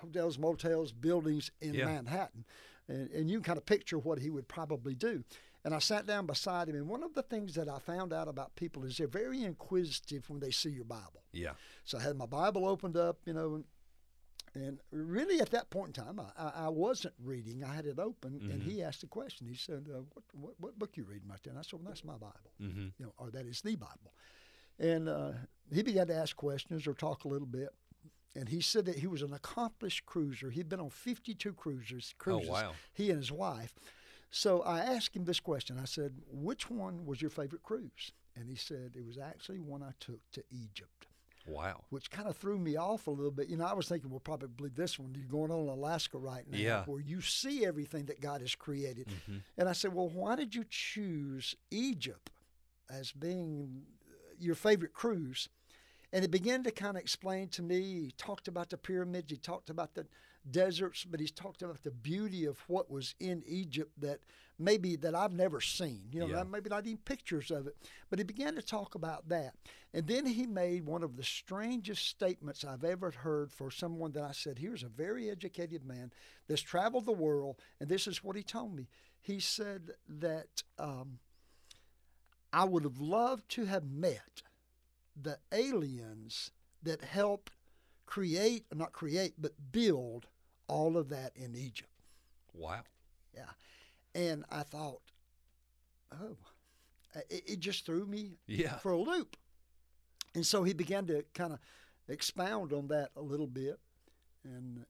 hotels, 0.00 0.38
motels, 0.38 0.92
buildings 0.92 1.50
in 1.60 1.74
Yeah. 1.74 1.86
Manhattan. 1.86 2.44
And, 2.88 3.10
and 3.10 3.30
you 3.30 3.38
can 3.38 3.44
kind 3.44 3.58
of 3.58 3.66
picture 3.66 3.98
what 3.98 4.18
he 4.18 4.30
would 4.30 4.48
probably 4.48 4.94
do. 4.94 5.24
And 5.64 5.72
I 5.74 5.78
sat 5.78 6.06
down 6.06 6.26
beside 6.26 6.68
him, 6.68 6.74
and 6.74 6.88
one 6.88 7.04
of 7.04 7.14
the 7.14 7.22
things 7.22 7.54
that 7.54 7.68
I 7.68 7.78
found 7.78 8.12
out 8.12 8.26
about 8.26 8.56
people 8.56 8.84
is 8.84 8.96
they're 8.98 9.06
very 9.06 9.44
inquisitive 9.44 10.28
when 10.28 10.40
they 10.40 10.50
see 10.50 10.70
your 10.70 10.84
Bible. 10.84 11.22
Yeah. 11.32 11.52
So 11.84 11.98
I 11.98 12.02
had 12.02 12.16
my 12.16 12.26
Bible 12.26 12.66
opened 12.68 12.96
up, 12.96 13.18
you 13.24 13.32
know, 13.32 13.54
and, 13.54 13.64
and 14.54 14.80
really 14.90 15.40
at 15.40 15.50
that 15.50 15.70
point 15.70 15.96
in 15.96 16.04
time, 16.04 16.20
I, 16.36 16.64
I, 16.66 16.68
wasn't 16.68 17.14
reading. 17.22 17.62
I 17.62 17.72
had 17.74 17.86
it 17.86 18.00
open, 18.00 18.40
and 18.50 18.60
Mhm. 18.60 18.64
he 18.64 18.82
asked 18.82 19.04
a 19.04 19.06
question. 19.06 19.46
He 19.46 19.54
said, 19.54 19.86
uh, 19.88 20.00
what, 20.12 20.24
what, 20.32 20.54
what 20.58 20.78
book 20.80 20.96
you 20.96 21.04
reading 21.04 21.28
right 21.28 21.38
there? 21.44 21.52
And 21.52 21.58
I 21.60 21.62
said, 21.62 21.74
well, 21.80 21.88
that's 21.88 22.04
my 22.04 22.14
Bible, 22.18 22.50
Mm-hmm. 22.60 22.88
you 22.98 23.06
know, 23.06 23.14
or 23.18 23.30
that 23.30 23.46
is 23.46 23.60
the 23.62 23.76
Bible. 23.76 24.12
And 24.80 25.08
uh, 25.08 25.32
he 25.72 25.82
began 25.84 26.08
to 26.08 26.14
ask 26.14 26.34
questions 26.34 26.88
or 26.88 26.94
talk 26.94 27.24
a 27.24 27.28
little 27.28 27.46
bit. 27.46 27.68
And 28.34 28.48
he 28.48 28.60
said 28.62 28.86
that 28.86 28.96
he 28.98 29.06
was 29.06 29.20
an 29.22 29.32
accomplished 29.34 30.06
cruiser. 30.06 30.50
He'd 30.50 30.68
been 30.68 30.80
on 30.80 30.88
52 30.90 31.52
cruisers, 31.52 32.14
Oh 32.14 32.22
cruises, 32.22 32.48
wow. 32.48 32.72
he 32.94 33.10
and 33.10 33.18
his 33.18 33.30
wife. 33.32 33.74
So 34.30 34.62
I 34.62 34.80
asked 34.80 35.14
him 35.14 35.24
this 35.24 35.40
question. 35.40 35.78
I 35.80 35.84
said, 35.84 36.14
which 36.30 36.70
one 36.70 37.04
was 37.04 37.20
your 37.20 37.30
favorite 37.30 37.62
cruise? 37.62 38.12
And 38.34 38.48
he 38.48 38.56
said, 38.56 38.92
it 38.96 39.04
was 39.06 39.18
actually 39.18 39.60
one 39.60 39.82
I 39.82 39.92
took 40.00 40.20
to 40.32 40.42
Egypt 40.50 41.06
Wow. 41.46 41.82
which 41.90 42.10
kind 42.10 42.26
of 42.28 42.36
threw 42.36 42.56
me 42.58 42.76
off 42.76 43.06
a 43.08 43.10
little 43.10 43.30
bit. 43.32 43.48
You 43.48 43.56
know, 43.58 43.66
I 43.66 43.74
was 43.74 43.88
thinking, 43.88 44.08
well, 44.10 44.20
probably 44.20 44.70
this 44.70 44.98
one. 44.98 45.14
You're 45.14 45.26
going 45.28 45.50
on 45.50 45.64
in 45.64 45.68
Alaska 45.68 46.16
right 46.16 46.44
now, 46.50 46.56
Yeah. 46.56 46.84
where 46.86 47.00
you 47.00 47.20
see 47.20 47.66
everything 47.66 48.06
that 48.06 48.20
God 48.22 48.40
has 48.40 48.54
created. 48.54 49.08
Mm-hmm. 49.08 49.38
And 49.58 49.68
I 49.68 49.72
said, 49.72 49.92
well, 49.92 50.08
why 50.08 50.36
did 50.36 50.54
you 50.54 50.64
choose 50.70 51.54
Egypt 51.70 52.30
as 52.88 53.12
being 53.12 53.82
your 54.38 54.54
favorite 54.54 54.94
cruise? 54.94 55.48
And 56.12 56.22
he 56.22 56.28
began 56.28 56.62
to 56.64 56.70
kind 56.70 56.96
of 56.96 57.02
explain 57.02 57.48
to 57.48 57.62
me. 57.62 57.80
He 57.80 58.12
talked 58.18 58.46
about 58.48 58.68
the 58.70 58.76
pyramids. 58.76 59.30
He 59.30 59.38
talked 59.38 59.70
about 59.70 59.94
the 59.94 60.06
deserts, 60.50 61.04
but 61.04 61.20
he's 61.20 61.30
talked 61.30 61.62
about 61.62 61.82
the 61.82 61.90
beauty 61.90 62.44
of 62.44 62.58
what 62.66 62.90
was 62.90 63.14
in 63.20 63.42
Egypt 63.46 63.92
that 64.00 64.20
maybe 64.58 64.96
that 64.96 65.14
I've 65.14 65.32
never 65.32 65.60
seen. 65.60 66.08
You 66.12 66.20
know, 66.20 66.26
Yeah. 66.26 66.42
maybe 66.42 66.68
not 66.68 66.86
even 66.86 66.98
pictures 66.98 67.50
of 67.50 67.66
it. 67.66 67.76
But 68.10 68.18
he 68.18 68.24
began 68.24 68.54
to 68.56 68.62
talk 68.62 68.94
about 68.94 69.28
that. 69.28 69.54
And 69.94 70.06
then 70.06 70.26
he 70.26 70.46
made 70.46 70.84
one 70.84 71.02
of 71.02 71.16
the 71.16 71.24
strangest 71.24 72.06
statements 72.06 72.64
I've 72.64 72.84
ever 72.84 73.10
heard 73.10 73.52
for 73.52 73.70
someone 73.70 74.12
that 74.12 74.24
I 74.24 74.32
said, 74.32 74.58
here's 74.58 74.82
a 74.82 74.88
very 74.88 75.30
educated 75.30 75.84
man 75.84 76.12
that's 76.46 76.62
traveled 76.62 77.06
the 77.06 77.12
world, 77.12 77.56
and 77.80 77.88
this 77.88 78.06
is 78.06 78.22
what 78.22 78.36
he 78.36 78.42
told 78.42 78.74
me. 78.74 78.88
He 79.20 79.38
said 79.40 79.92
that 80.08 80.62
um, 80.78 81.20
I 82.52 82.64
would 82.64 82.84
have 82.84 83.00
loved 83.00 83.48
to 83.50 83.64
have 83.66 83.84
met 83.84 84.42
the 85.20 85.38
aliens 85.52 86.50
that 86.82 87.02
helped 87.02 87.52
create, 88.06 88.64
not 88.74 88.92
create, 88.92 89.34
but 89.38 89.52
build 89.72 90.26
all 90.68 90.96
of 90.96 91.08
that 91.10 91.32
in 91.36 91.54
Egypt. 91.54 91.90
Wow. 92.54 92.82
Yeah. 93.34 93.50
And 94.14 94.44
I 94.50 94.62
thought, 94.62 95.00
oh, 96.12 96.36
it, 97.30 97.42
it 97.46 97.60
just 97.60 97.86
threw 97.86 98.06
me 98.06 98.38
Yeah. 98.46 98.76
for 98.78 98.92
a 98.92 98.98
loop. 98.98 99.36
And 100.34 100.46
so 100.46 100.62
he 100.64 100.72
began 100.72 101.06
to 101.06 101.24
kind 101.34 101.52
of 101.52 101.58
expound 102.08 102.72
on 102.72 102.88
that 102.88 103.10
a 103.16 103.22
little 103.22 103.46
bit. 103.46 103.78
And 104.44 104.84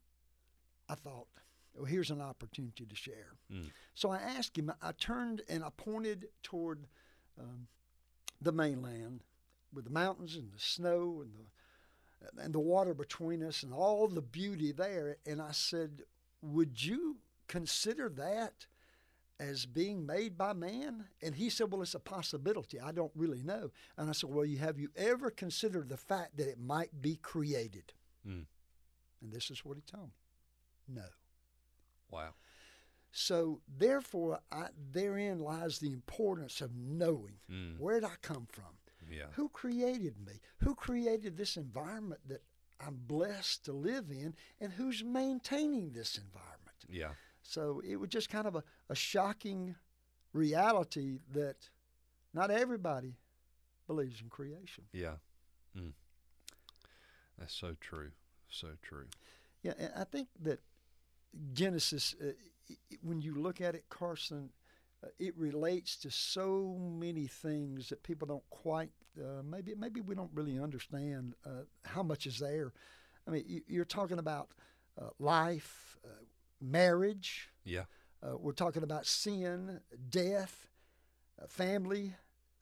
I 0.89 0.95
thought, 0.95 1.27
well, 1.75 1.85
here's 1.85 2.11
an 2.11 2.21
opportunity 2.21 2.85
to 2.87 2.95
share. 2.97 3.35
Mm. 3.53 3.71
So 3.95 4.11
I 4.11 4.19
asked 4.19 4.57
him, 4.59 4.73
I 4.83 4.93
turned 4.93 5.43
and 5.49 5.65
I 5.65 5.71
pointed 5.77 6.27
toward 6.43 6.87
um, 7.39 7.67
the 8.41 8.53
mainland 8.53 9.23
with 9.73 9.85
the 9.85 9.91
mountains 9.91 10.37
and 10.37 10.53
the 10.53 10.59
snow 10.59 11.23
and 11.23 11.33
the, 11.35 12.43
and 12.43 12.55
the 12.55 12.61
water 12.61 12.95
between 12.95 13.43
us 13.43 13.63
and 13.63 13.73
all 13.73 14.07
the 14.09 14.23
beauty 14.23 14.73
there. 14.73 15.17
And 15.27 15.41
I 15.41 15.53
said, 15.53 16.03
Would 16.43 16.85
you 16.85 17.17
consider 17.49 18.09
that 18.11 18.67
as 19.41 19.67
being 19.67 20.07
made 20.07 20.39
by 20.39 20.53
man? 20.53 21.07
And 21.23 21.35
he 21.35 21.51
said, 21.51 21.73
Well, 21.73 21.83
it's 21.83 21.95
a 21.95 22.01
possibility. 22.01 22.79
I 22.79 22.93
don't 22.93 23.13
really 23.15 23.43
know. 23.43 23.71
And 23.97 24.09
I 24.09 24.13
said, 24.13 24.31
Well, 24.31 24.45
you 24.45 24.59
have 24.59 24.79
you 24.79 24.91
ever 24.97 25.31
considered 25.31 25.89
the 25.89 25.97
fact 25.97 26.37
that 26.37 26.49
it 26.49 26.61
might 26.61 27.03
be 27.03 27.17
created? 27.17 27.93
Mm. 28.27 28.45
And 29.23 29.33
this 29.33 29.51
is 29.51 29.65
what 29.65 29.77
he 29.77 29.83
told 29.83 30.09
me. 30.09 30.95
No. 30.97 31.05
Wow. 32.11 32.35
So 33.13 33.61
therefore, 33.69 34.41
I, 34.51 34.69
therein 34.93 35.39
lies 35.39 35.79
the 35.79 35.93
importance 35.93 36.61
of 36.61 36.75
knowing 36.75 37.35
Mm. 37.51 37.79
where 37.79 38.01
did 38.01 38.09
I 38.09 38.15
come 38.23 38.47
from? 38.51 38.65
Yeah. 39.13 39.27
Who 39.33 39.49
created 39.49 40.15
me? 40.25 40.41
Who 40.59 40.75
created 40.75 41.37
this 41.37 41.57
environment 41.57 42.21
that 42.29 42.43
I'm 42.85 42.99
blessed 43.07 43.65
to 43.67 43.73
live 43.73 44.07
in? 44.11 44.35
And 44.61 44.73
who's 44.73 45.05
maintaining 45.05 45.93
this 45.93 46.19
environment? 46.19 46.77
Yeah. 46.89 47.11
So 47.43 47.83
it 47.87 47.97
was 47.97 48.09
just 48.09 48.31
kind 48.31 48.47
of 48.47 48.55
a, 48.55 48.65
a 48.89 48.95
shocking 48.95 49.75
reality 50.33 51.19
that 51.33 51.57
not 52.33 52.51
everybody 52.51 53.17
believes 53.87 54.21
in 54.21 54.29
creation. 54.29 54.85
Yeah. 54.93 55.17
Mm. 55.77 55.93
That's 57.39 57.55
so 57.55 57.77
true. 57.81 58.11
So 58.49 58.69
true. 58.83 59.07
Yeah, 59.63 59.73
and 59.79 59.91
I 59.97 60.05
think 60.05 60.29
that 60.43 60.61
Genesis, 61.53 62.15
uh, 62.21 62.33
when 63.03 63.21
you 63.21 63.35
look 63.35 63.61
at 63.61 63.75
it, 63.75 63.85
Carson, 63.89 64.51
it 65.19 65.37
relates 65.37 65.97
to 65.97 66.11
so 66.11 66.77
many 66.81 67.27
things 67.27 67.89
that 67.89 68.03
people 68.03 68.27
don't 68.27 68.49
quite. 68.51 68.91
Uh, 69.19 69.43
maybe 69.43 69.75
maybe 69.75 70.01
we 70.01 70.15
don't 70.15 70.31
really 70.35 70.59
understand 70.59 71.35
uh, 71.45 71.65
how 71.85 72.03
much 72.03 72.27
is 72.27 72.39
there. 72.39 72.73
I 73.27 73.31
mean, 73.31 73.45
you, 73.47 73.61
you're 73.67 73.85
talking 73.85 74.19
about 74.19 74.51
uh, 75.01 75.09
life, 75.19 75.99
uh, 76.05 76.25
marriage. 76.61 77.51
Yeah. 77.65 77.85
Uh, 78.23 78.37
we're 78.39 78.53
talking 78.53 78.83
about 78.83 79.07
sin, 79.07 79.81
death, 80.09 80.69
uh, 81.41 81.47
family, 81.49 82.15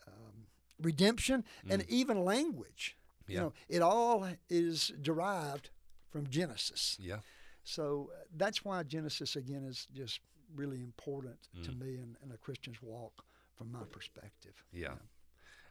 um, 0.07 0.47
redemption, 0.81 1.45
and 1.69 1.85
even 1.89 2.25
language. 2.25 2.97
Yeah. 3.29 3.35
You 3.35 3.41
know, 3.41 3.53
it 3.69 3.83
all 3.83 4.27
is 4.49 4.93
derived 5.01 5.71
from 6.11 6.29
Genesis. 6.29 6.97
Yeah. 7.01 7.19
So 7.63 8.11
uh, 8.13 8.25
that's 8.37 8.65
why 8.65 8.83
Genesis 8.83 9.37
again 9.37 9.65
is 9.65 9.87
just 9.95 10.21
really 10.55 10.81
important 10.81 11.49
to 11.65 11.71
Mm. 11.71 11.79
me 11.81 11.95
in, 11.97 12.17
in 12.25 12.33
a 12.33 12.37
Christian's 12.37 12.81
walk 12.83 13.25
from 13.57 13.71
my 13.73 13.85
perspective. 13.91 14.65
Yeah. 14.73 14.95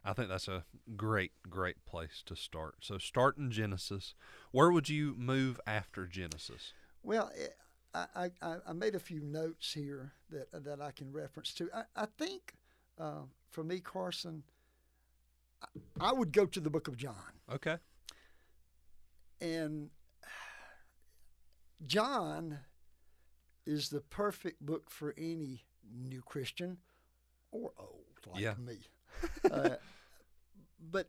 I 0.04 0.12
think 0.14 0.28
that's 0.28 0.48
a 0.48 0.64
great, 0.96 1.32
great 1.48 1.84
place 1.84 2.22
to 2.26 2.34
start. 2.34 2.76
So 2.80 2.96
start 2.98 3.36
in 3.36 3.50
Genesis. 3.50 4.14
Where 4.50 4.70
would 4.72 4.88
you 4.88 5.14
move 5.18 5.60
after 5.66 6.06
Genesis? 6.06 6.72
Well, 7.02 7.30
eh, 7.36 7.48
I, 7.94 8.06
I, 8.14 8.30
I- 8.40 8.60
I 8.68 8.72
made 8.72 8.94
a 8.94 9.00
few 9.00 9.20
notes 9.20 9.72
here 9.74 10.12
that 10.30 10.64
that 10.64 10.80
I 10.80 10.92
can 10.92 11.12
reference 11.12 11.52
to. 11.54 11.68
I, 11.74 11.82
I 11.96 12.06
think 12.18 12.54
uh, 12.98 13.22
for 13.50 13.62
me, 13.64 13.80
Carson, 13.80 14.44
I, 15.62 15.66
I 16.08 16.12
would 16.12 16.32
go 16.32 16.46
to 16.46 16.60
the 16.60 16.70
Book 16.70 16.88
of 16.88 16.96
John, 16.96 17.14
Okay. 17.52 17.76
and 19.40 19.90
John 21.86 22.60
is 23.66 23.88
the 23.90 24.00
perfect 24.00 24.64
book 24.64 24.90
for 24.90 25.14
any 25.18 25.64
new 25.92 26.22
Christian 26.22 26.78
or 27.52 27.72
old 27.78 28.04
like 28.32 28.40
Yeah. 28.42 28.54
me. 28.58 28.78
uh, 29.50 29.76
but 30.90 31.08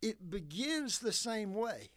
it 0.00 0.30
begins 0.30 0.98
the 0.98 1.12
same 1.12 1.54
way. 1.54 1.90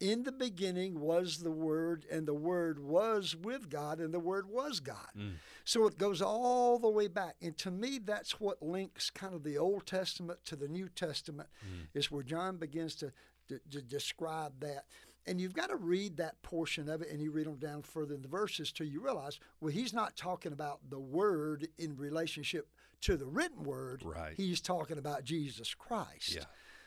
In 0.00 0.22
the 0.22 0.30
beginning 0.30 1.00
was 1.00 1.38
the 1.38 1.50
Word, 1.50 2.06
and 2.08 2.24
the 2.28 2.32
Word 2.34 2.78
was 2.78 3.34
with 3.34 3.68
God, 3.68 3.98
and 3.98 4.14
the 4.14 4.20
Word 4.20 4.48
was 4.48 4.78
God. 4.78 5.08
Mm. 5.16 5.32
So 5.64 5.86
it 5.88 5.98
goes 5.98 6.22
all 6.22 6.78
the 6.78 6.88
way 6.88 7.08
back. 7.08 7.34
And 7.42 7.58
to 7.58 7.72
me, 7.72 7.98
that's 7.98 8.38
what 8.38 8.62
links 8.62 9.10
kind 9.10 9.34
of 9.34 9.42
the 9.42 9.58
Old 9.58 9.86
Testament 9.86 10.38
to 10.44 10.54
the 10.54 10.68
New 10.68 10.88
Testament, 10.88 11.48
Mm. 11.66 11.88
is 11.94 12.12
where 12.12 12.22
John 12.22 12.58
begins 12.58 12.94
to, 12.96 13.12
to, 13.48 13.58
to 13.72 13.82
describe 13.82 14.60
that. 14.60 14.84
And 15.26 15.40
you've 15.40 15.54
got 15.54 15.68
to 15.68 15.76
read 15.76 16.16
that 16.16 16.40
portion 16.42 16.88
of 16.88 17.02
it, 17.02 17.10
and 17.10 17.20
you 17.20 17.30
read 17.30 17.46
them 17.46 17.56
down 17.56 17.82
further 17.82 18.14
in 18.14 18.22
the 18.22 18.28
verses 18.28 18.72
till 18.72 18.86
you 18.86 19.02
realize, 19.02 19.38
well, 19.60 19.72
he's 19.72 19.92
not 19.92 20.16
talking 20.16 20.52
about 20.52 20.80
the 20.88 20.98
Word 20.98 21.68
in 21.76 21.96
relationship 21.96 22.68
to 23.02 23.16
the 23.16 23.26
written 23.26 23.64
Word. 23.64 24.02
Right. 24.04 24.32
He's 24.36 24.60
talking 24.60 24.96
about 24.96 25.24
Jesus 25.24 25.74
Christ. 25.74 26.34
Yeah. 26.34 26.44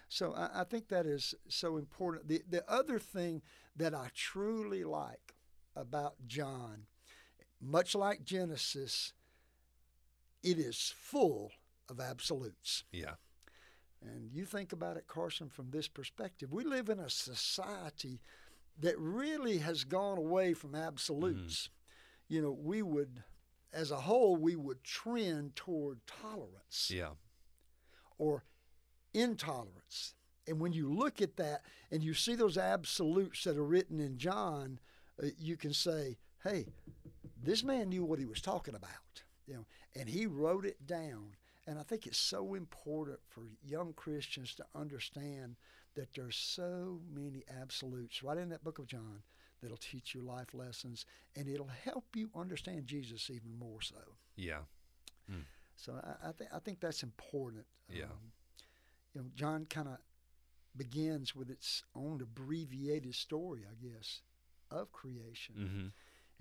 So 0.09 0.33
I, 0.33 0.61
I 0.61 0.63
think 0.63 0.87
that 0.89 1.05
is 1.05 1.35
so 1.47 1.77
important. 1.77 2.27
The 2.27 2.41
the 2.49 2.69
other 2.69 2.99
thing 2.99 3.41
that 3.75 3.93
I 3.93 4.09
truly 4.13 4.83
like 4.83 5.35
about 5.75 6.15
John, 6.27 6.87
much 7.61 7.95
like 7.95 8.25
Genesis, 8.25 9.13
it 10.43 10.57
is 10.57 10.93
full 10.97 11.51
of 11.87 11.99
absolutes. 11.99 12.83
Yeah. 12.91 13.13
And 14.03 14.31
you 14.33 14.45
think 14.45 14.73
about 14.73 14.97
it, 14.97 15.05
Carson, 15.07 15.49
from 15.49 15.69
this 15.69 15.87
perspective. 15.87 16.51
We 16.51 16.63
live 16.63 16.89
in 16.89 16.99
a 16.99 17.09
society 17.09 18.19
that 18.79 18.97
really 18.97 19.59
has 19.59 19.83
gone 19.83 20.17
away 20.17 20.53
from 20.53 20.73
absolutes. 20.73 21.69
You 22.27 22.41
know, 22.41 22.51
we 22.51 22.81
would, 22.81 23.23
as 23.71 23.91
a 23.91 24.01
whole, 24.01 24.35
we 24.35 24.55
would 24.55 24.83
trend 24.83 25.55
toward 25.55 25.99
tolerance 26.07 26.89
Yeah. 26.89 27.13
or 28.17 28.43
intolerance. 29.13 30.15
And 30.47 30.59
when 30.59 30.73
you 30.73 30.91
look 30.91 31.21
at 31.21 31.35
that 31.37 31.63
and 31.91 32.03
you 32.03 32.13
see 32.13 32.33
those 32.35 32.57
absolutes 32.57 33.43
that 33.43 33.57
are 33.57 33.63
written 33.65 33.99
in 33.99 34.17
John, 34.17 34.79
uh, 35.21 35.27
you 35.37 35.55
can 35.57 35.73
say, 35.73 36.17
"Hey, 36.43 36.65
this 37.37 37.63
man 37.63 37.89
knew 37.89 38.03
what 38.03 38.17
he 38.19 38.25
was 38.25 38.41
talking 38.41 38.73
about." 38.73 39.23
You 39.45 39.53
know, 39.55 39.65
and 39.93 40.09
he 40.09 40.25
wrote 40.25 40.65
it 40.65 40.87
down. 40.87 41.35
And 41.67 41.77
I 41.77 41.83
think 41.83 42.07
it's 42.07 42.17
so 42.17 42.55
important 42.55 43.19
for 43.29 43.43
young 43.63 43.93
Christians 43.93 44.55
to 44.55 44.65
understand 44.75 45.55
that 45.95 46.13
there's 46.15 46.35
so 46.35 46.99
many 47.13 47.43
absolutes 47.61 48.23
right 48.23 48.37
in 48.37 48.49
that 48.49 48.63
book 48.63 48.79
of 48.79 48.87
John 48.87 49.21
that'll 49.61 49.77
teach 49.77 50.15
you 50.15 50.21
life 50.21 50.53
lessons 50.53 51.05
and 51.35 51.47
it'll 51.47 51.67
help 51.67 52.05
you 52.15 52.29
understand 52.35 52.87
Jesus 52.87 53.29
even 53.29 53.57
more 53.59 53.81
so. 53.81 53.95
Yeah. 54.35 54.61
So 55.75 55.93
I, 56.03 56.29
I, 56.29 56.31
th- 56.31 56.49
I 56.53 56.59
think 56.59 56.79
that's 56.79 57.03
important. 57.03 57.65
Yeah. 57.89 58.05
Um, 58.05 58.31
you 59.13 59.21
know, 59.21 59.27
John 59.35 59.65
kind 59.69 59.87
of 59.87 59.97
begins 60.75 61.35
with 61.35 61.49
its 61.49 61.83
own 61.95 62.21
abbreviated 62.21 63.13
story, 63.13 63.61
I 63.69 63.75
guess, 63.85 64.21
of 64.69 64.91
creation. 64.91 65.55
Mm-hmm. 65.59 65.87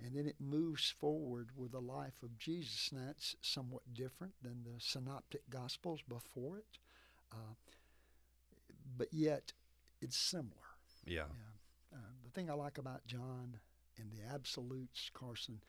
And 0.03 0.15
then 0.15 0.25
it 0.25 0.37
moves 0.39 0.93
forward 0.99 1.49
with 1.55 1.73
the 1.73 1.79
life 1.81 2.23
of 2.23 2.37
Jesus. 2.39 2.89
Now, 2.91 3.01
that's 3.07 3.35
somewhat 3.41 3.93
different 3.93 4.33
than 4.41 4.63
the 4.63 4.79
synoptic 4.79 5.47
gospels 5.49 6.01
before 6.07 6.57
it, 6.57 6.79
uh, 7.31 7.53
but 8.97 9.09
yet 9.11 9.53
it's 10.01 10.17
similar. 10.17 10.77
Yeah. 11.05 11.25
Yeah. 11.29 11.97
Uh, 11.97 12.13
the 12.23 12.31
thing 12.31 12.49
I 12.49 12.53
like 12.53 12.77
about 12.77 13.05
John 13.05 13.57
and 13.97 14.11
the 14.11 14.33
absolutes, 14.33 15.11
Carson, 15.13 15.61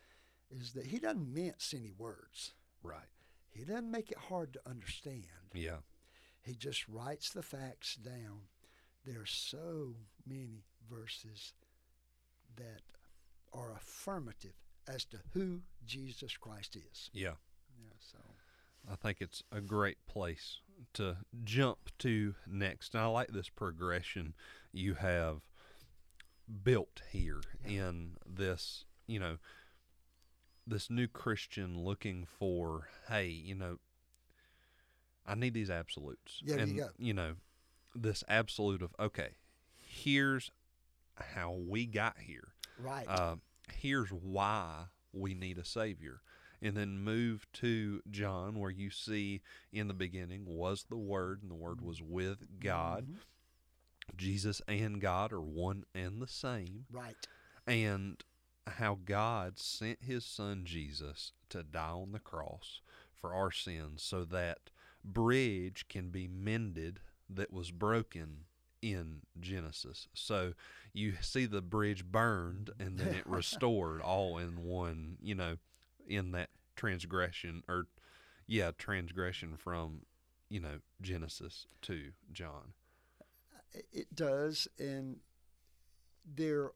is 0.51 0.73
that 0.73 0.87
he 0.87 0.99
doesn't 0.99 1.33
mince 1.33 1.75
any 1.77 1.93
words. 1.97 2.55
Right. 2.83 3.09
He 3.51 3.65
doesn't 3.65 3.91
make 3.91 4.11
it 4.11 4.19
hard 4.19 4.55
to 4.55 4.61
understand. 4.67 5.27
Yeah. 5.53 5.79
He 6.43 6.55
just 6.55 6.89
writes 6.89 7.31
the 7.31 7.43
facts 7.43 7.97
down. 7.97 8.49
There 9.05 9.21
are 9.21 9.27
so 9.27 9.97
many 10.27 10.65
verses 10.91 11.53
that 12.57 12.83
are 13.53 13.73
affirmative 13.73 14.55
as 14.89 15.05
to 15.07 15.19
who 15.33 15.61
Jesus 15.85 16.37
Christ 16.37 16.77
is. 16.77 17.11
Yeah. 17.13 17.35
Yeah, 17.79 17.95
so 17.99 18.19
I 18.91 18.97
think 18.97 19.19
it's 19.21 19.43
a 19.53 19.61
great 19.61 19.99
place 20.07 20.59
to 20.95 21.19
jump 21.45 21.91
to 21.99 22.35
next. 22.47 22.95
And 22.95 23.03
I 23.03 23.07
like 23.07 23.29
this 23.29 23.49
progression 23.49 24.35
you 24.73 24.95
have 24.95 25.43
built 26.63 27.03
here 27.11 27.41
in 27.65 28.17
this, 28.27 28.85
you 29.07 29.19
know, 29.19 29.39
this 30.67 30.91
new 30.91 31.09
Christian 31.09 31.79
looking 31.79 32.27
for, 32.39 32.89
hey, 33.09 33.29
you 33.29 33.55
know, 33.55 33.79
I 35.27 35.35
need 35.35 35.55
these 35.55 35.71
absolutes. 35.71 36.41
Yeah, 36.45 36.57
and, 36.57 36.77
you 36.77 36.87
you 36.99 37.15
know, 37.15 37.35
this 37.95 38.25
absolute 38.29 38.83
of, 38.83 38.95
okay, 38.99 39.31
here's 39.77 40.51
how 41.35 41.53
we 41.53 41.87
got 41.87 42.17
here. 42.19 42.52
Right. 42.83 43.07
Uh, 43.09 43.37
here's 43.73 44.11
why 44.11 44.85
we 45.13 45.35
need 45.35 45.59
a 45.59 45.65
savior 45.65 46.21
and 46.61 46.77
then 46.77 46.99
move 46.99 47.47
to 47.53 48.01
john 48.11 48.59
where 48.59 48.71
you 48.71 48.89
see 48.91 49.41
in 49.73 49.89
the 49.89 49.95
beginning 49.95 50.45
was 50.47 50.85
the 50.89 50.97
word 50.97 51.43
and 51.43 51.51
the 51.51 51.55
word 51.57 51.81
was 51.81 52.01
with 52.03 52.39
god 52.61 53.07
Mhm. 53.09 53.17
Jesus 54.17 54.61
and 54.67 55.01
God 55.01 55.33
are 55.33 55.41
one 55.41 55.85
and 55.95 56.21
the 56.21 56.27
same, 56.27 56.87
Right. 56.91 57.17
and 57.67 58.23
how 58.67 58.97
God 59.05 59.59
sent 59.61 60.03
his 60.03 60.25
son 60.27 60.65
Jesus 60.65 61.33
to 61.51 61.63
die 61.63 61.91
on 61.91 62.11
the 62.13 62.19
cross 62.19 62.81
for 63.15 63.33
our 63.33 63.53
sins 63.53 64.03
so 64.03 64.25
that 64.25 64.71
bridge 65.05 65.87
can 65.89 66.11
be 66.11 66.27
mended 66.27 67.01
that 67.31 67.53
was 67.53 67.71
broken 67.71 68.45
in 68.83 69.21
Genesis. 69.41 70.09
So 70.13 70.53
you 70.93 71.15
see 71.21 71.47
the 71.47 71.63
bridge 71.63 72.05
burned 72.05 72.71
and 72.79 72.99
then 72.99 73.15
it 73.15 73.27
restored 73.27 74.03
all 74.03 74.37
in 74.37 74.65
one, 74.65 75.17
you 75.23 75.35
know, 75.35 75.57
in 76.07 76.33
that 76.33 76.51
transgression 76.77 77.63
or 77.69 77.87
yeah, 78.47 78.73
transgression 78.77 79.57
from, 79.57 80.01
you 80.51 80.61
know, 80.61 80.81
Genesis 81.01 81.67
to 81.83 82.11
John. 82.33 82.75
It 83.91 84.15
does, 84.15 84.69
and 84.79 85.17
there 86.37 86.73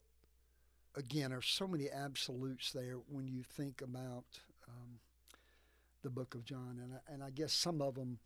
again 0.95 1.33
are 1.33 1.43
so 1.43 1.69
many 1.69 1.91
absolutes 1.91 2.73
there 2.73 2.97
when 3.11 3.29
you 3.29 3.43
think 3.43 3.83
about 3.83 4.25
um, 4.67 5.01
the 6.03 6.09
Book 6.09 6.35
of 6.35 6.45
John, 6.45 6.81
and 6.83 6.95
I, 6.95 7.13
and 7.13 7.23
I 7.23 7.31
guess 7.31 7.53
some 7.53 7.83
of 7.83 7.97
them 7.97 8.19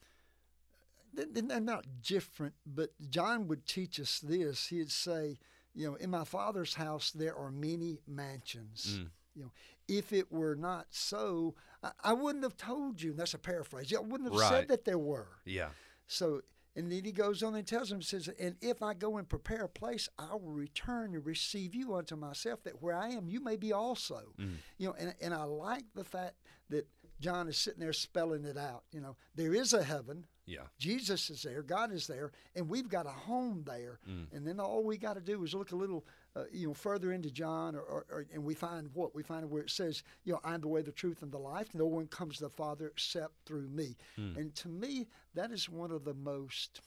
they're 1.14 1.60
not 1.60 1.84
different, 2.02 2.54
but 2.66 2.90
John 3.10 3.48
would 3.48 3.66
teach 3.66 3.98
us 4.00 4.20
this. 4.20 4.68
He'd 4.68 4.90
say, 4.90 5.38
you 5.74 5.88
know, 5.88 5.94
in 5.96 6.10
my 6.10 6.24
Father's 6.24 6.74
house 6.74 7.10
there 7.10 7.36
are 7.36 7.50
many 7.50 8.00
mansions. 8.06 8.98
Mm. 9.00 9.06
You 9.34 9.42
know, 9.44 9.52
if 9.88 10.12
it 10.12 10.30
were 10.30 10.54
not 10.54 10.86
so, 10.90 11.54
I, 11.82 11.90
I 12.02 12.12
wouldn't 12.12 12.44
have 12.44 12.56
told 12.56 13.00
you. 13.00 13.12
That's 13.12 13.34
a 13.34 13.38
paraphrase. 13.38 13.92
I 13.96 14.00
wouldn't 14.00 14.30
have 14.32 14.40
Right. 14.40 14.48
said 14.50 14.68
that 14.68 14.84
there 14.84 14.98
were. 14.98 15.28
Yeah. 15.44 15.70
So, 16.06 16.42
and 16.76 16.90
then 16.90 17.04
he 17.04 17.12
goes 17.12 17.42
on 17.42 17.54
and 17.54 17.66
tells 17.66 17.90
him, 17.90 18.02
says, 18.02 18.28
And 18.38 18.56
if 18.60 18.82
I 18.82 18.94
go 18.94 19.16
and 19.18 19.28
prepare 19.28 19.64
a 19.64 19.68
place, 19.68 20.08
I 20.18 20.32
will 20.34 20.52
return 20.52 21.14
and 21.14 21.24
receive 21.26 21.74
you 21.74 21.94
unto 21.94 22.16
myself, 22.16 22.62
that 22.64 22.80
where 22.82 22.94
I 22.96 23.08
am, 23.10 23.28
you 23.28 23.40
may 23.42 23.56
be 23.56 23.72
also. 23.72 24.32
Mm. 24.38 24.54
You 24.78 24.88
know, 24.88 24.94
and, 24.98 25.14
and 25.20 25.34
I 25.34 25.44
like 25.44 25.84
the 25.94 26.04
fact 26.04 26.34
that 26.68 26.86
John 27.20 27.48
is 27.48 27.56
sitting 27.56 27.80
there 27.80 27.92
spelling 27.92 28.44
it 28.44 28.56
out. 28.56 28.84
You 28.92 29.00
know, 29.00 29.16
there 29.34 29.54
is 29.54 29.72
a 29.72 29.82
heaven, 29.82 30.26
Yeah. 30.46 30.66
Jesus 30.78 31.30
is 31.30 31.42
there, 31.42 31.62
God 31.62 31.92
is 31.92 32.06
there, 32.08 32.32
and 32.56 32.68
we've 32.68 32.88
got 32.88 33.06
a 33.06 33.10
home 33.10 33.62
there. 33.66 34.00
Mm. 34.08 34.26
And 34.32 34.46
then 34.46 34.58
all 34.58 34.82
we 34.82 34.96
got 34.96 35.14
to 35.14 35.20
do 35.20 35.44
is 35.44 35.54
look 35.54 35.70
a 35.70 35.76
little, 35.76 36.04
uh, 36.34 36.44
you 36.50 36.66
know, 36.68 36.74
further 36.74 37.12
into 37.12 37.30
John, 37.30 37.76
or, 37.76 37.82
or, 37.82 38.06
or 38.10 38.26
and 38.32 38.42
we 38.44 38.54
find 38.54 38.88
what 38.94 39.14
we 39.14 39.22
find 39.22 39.48
where 39.48 39.62
it 39.62 39.70
says, 39.70 40.02
you 40.24 40.32
know, 40.32 40.40
I'm 40.42 40.60
the 40.60 40.68
way, 40.68 40.82
the 40.82 40.90
truth, 40.92 41.22
and 41.22 41.30
the 41.30 41.38
life. 41.38 41.68
No 41.74 41.86
one 41.86 42.06
comes 42.08 42.38
to 42.38 42.44
the 42.44 42.50
Father 42.50 42.88
except 42.88 43.32
through 43.46 43.68
me. 43.68 43.96
Mm. 44.18 44.36
And 44.38 44.54
to 44.56 44.68
me, 44.68 45.06
that 45.34 45.52
is 45.52 45.68
one 45.68 45.92
of 45.92 46.04
the 46.04 46.14
most, 46.14 46.80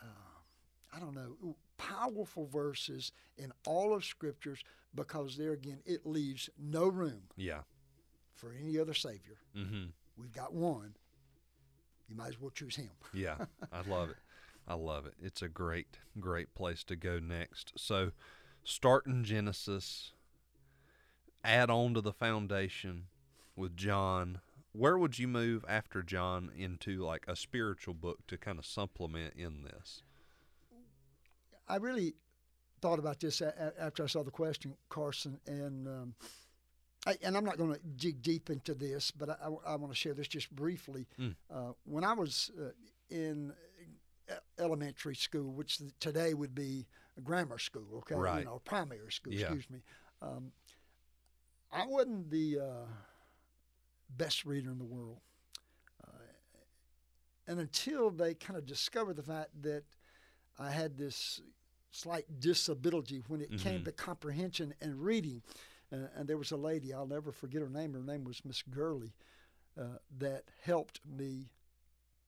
uh, 0.00 0.06
I 0.94 1.00
don't 1.00 1.14
know, 1.14 1.56
powerful 1.78 2.46
verses 2.46 3.12
in 3.38 3.52
all 3.66 3.92
of 3.94 4.04
Scriptures 4.04 4.62
because 4.94 5.36
there 5.36 5.52
again, 5.52 5.80
it 5.84 6.06
leaves 6.06 6.48
no 6.58 6.86
room 6.88 7.22
Yeah. 7.36 7.62
for 8.34 8.52
any 8.52 8.78
other 8.78 8.94
Savior. 8.94 9.38
Mhm. 9.54 9.92
We've 10.16 10.32
got 10.32 10.54
one. 10.54 10.94
You 12.08 12.16
might 12.16 12.28
as 12.28 12.40
well 12.40 12.50
choose 12.50 12.76
Him. 12.76 12.90
Yeah, 13.14 13.36
I 13.72 13.82
love 13.88 14.10
it. 14.10 14.16
I 14.68 14.74
love 14.74 15.06
it. 15.06 15.14
It's 15.22 15.42
a 15.42 15.48
great, 15.48 15.98
great 16.18 16.54
place 16.54 16.82
to 16.84 16.96
go 16.96 17.18
next. 17.18 17.72
So, 17.76 18.12
start 18.64 19.06
in 19.06 19.24
Genesis, 19.24 20.12
add 21.44 21.70
on 21.70 21.94
to 21.94 22.00
the 22.00 22.12
foundation 22.12 23.04
with 23.54 23.76
John. 23.76 24.40
Where 24.72 24.98
would 24.98 25.18
you 25.18 25.28
move 25.28 25.64
after 25.68 26.02
John 26.02 26.50
into 26.56 27.02
like 27.02 27.24
a 27.26 27.36
spiritual 27.36 27.94
book 27.94 28.26
to 28.26 28.36
kind 28.36 28.58
of 28.58 28.66
supplement 28.66 29.34
in 29.36 29.62
this? 29.62 30.02
I 31.68 31.76
really 31.76 32.14
thought 32.82 32.98
about 32.98 33.20
this 33.20 33.40
after 33.40 34.04
I 34.04 34.06
saw 34.06 34.22
the 34.22 34.30
question, 34.30 34.74
Carson, 34.88 35.40
and 35.46 35.88
um, 35.88 36.14
I, 37.06 37.16
and 37.22 37.36
I'm 37.36 37.44
not 37.44 37.56
going 37.56 37.72
to 37.72 37.80
dig 37.96 38.20
deep 38.20 38.50
into 38.50 38.74
this, 38.74 39.10
but 39.12 39.38
I, 39.40 39.48
want 39.76 39.90
to 39.92 39.94
share 39.94 40.12
this 40.12 40.26
just 40.28 40.50
briefly. 40.54 41.06
Mm. 41.20 41.36
Uh, 41.50 41.72
when 41.84 42.02
I 42.04 42.12
was 42.12 42.50
uh, 42.60 42.70
in 43.10 43.52
elementary 44.58 45.14
school, 45.14 45.52
which 45.52 45.78
today 46.00 46.34
would 46.34 46.54
be 46.54 46.86
a 47.16 47.20
grammar 47.20 47.58
school, 47.58 47.86
okay, 47.98 48.16
Right. 48.16 48.40
you 48.40 48.44
know, 48.46 48.60
primary 48.64 49.12
school, 49.12 49.32
Yeah. 49.32 49.42
excuse 49.46 49.70
me. 49.70 49.82
Um, 50.20 50.52
I 51.72 51.86
wasn't 51.86 52.28
the 52.30 52.58
uh, 52.58 52.86
best 54.16 54.44
reader 54.44 54.70
in 54.72 54.78
the 54.78 54.84
world. 54.84 55.20
Uh, 56.04 56.10
and 57.46 57.60
until 57.60 58.10
they 58.10 58.34
kind 58.34 58.58
of 58.58 58.66
discovered 58.66 59.14
the 59.14 59.22
fact 59.22 59.50
that 59.62 59.84
I 60.58 60.70
had 60.70 60.96
this 60.96 61.40
slight 61.92 62.40
disability 62.40 63.22
when 63.28 63.40
it 63.40 63.56
came 63.58 63.80
Mhm. 63.82 63.84
to 63.84 63.92
comprehension 63.92 64.74
and 64.80 65.00
reading. 65.00 65.42
Uh, 65.92 66.08
and 66.16 66.28
there 66.28 66.36
was 66.38 66.50
a 66.50 66.56
lady, 66.56 66.92
I'll 66.92 67.06
never 67.06 67.32
forget 67.32 67.62
her 67.62 67.68
name. 67.68 67.94
Her 67.94 68.02
name 68.02 68.24
was 68.24 68.44
Miss 68.44 68.62
Gurley, 68.62 69.14
uh, 69.80 69.98
that 70.18 70.44
helped 70.62 71.00
me 71.06 71.50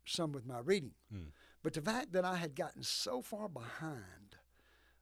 some 0.04 0.32
with 0.32 0.46
my 0.46 0.60
reading. 0.60 0.92
Mm. 1.12 1.32
But 1.62 1.74
the 1.74 1.82
fact 1.82 2.12
that 2.12 2.24
I 2.24 2.36
had 2.36 2.54
gotten 2.54 2.82
so 2.82 3.20
far 3.20 3.48
behind, 3.48 4.36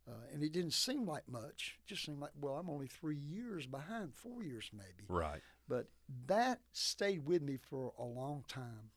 uh, 0.08 0.12
and 0.32 0.42
it 0.42 0.52
didn't 0.52 0.72
seem 0.72 1.06
like 1.06 1.28
much, 1.28 1.78
it 1.78 1.88
just 1.88 2.04
seemed 2.04 2.20
like, 2.20 2.32
well, 2.40 2.56
I'm 2.56 2.70
only 2.70 2.86
three 2.86 3.16
years 3.16 3.66
behind, 3.66 4.14
four 4.14 4.42
years 4.42 4.70
maybe. 4.72 5.04
Right. 5.08 5.42
But 5.68 5.88
that 6.26 6.60
stayed 6.72 7.26
with 7.26 7.42
me 7.42 7.56
for 7.58 7.92
a 7.98 8.04
long 8.04 8.44
time. 8.48 8.90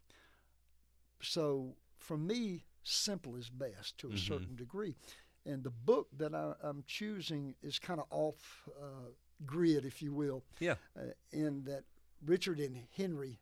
So 1.22 1.76
for 1.98 2.18
me, 2.18 2.64
simple 2.84 3.36
is 3.36 3.50
best 3.50 3.98
to 4.00 4.08
a 4.08 4.12
Mhm. 4.12 4.20
certain 4.20 4.56
degree. 4.56 4.96
And 5.46 5.64
the 5.64 5.70
book 5.72 6.08
that 6.18 6.34
I, 6.34 6.54
I'm 6.62 6.84
choosing 6.88 7.56
is 7.62 7.80
kind 7.80 8.00
of 8.00 8.08
off 8.10 8.70
uh, 8.80 9.12
grid, 9.46 9.86
if 9.86 10.02
you 10.02 10.14
will, 10.14 10.44
Yeah. 10.60 10.76
uh, 10.98 11.12
in 11.32 11.64
that 11.66 11.86
Richard 12.26 12.60
and 12.60 12.76
Henry 12.96 13.40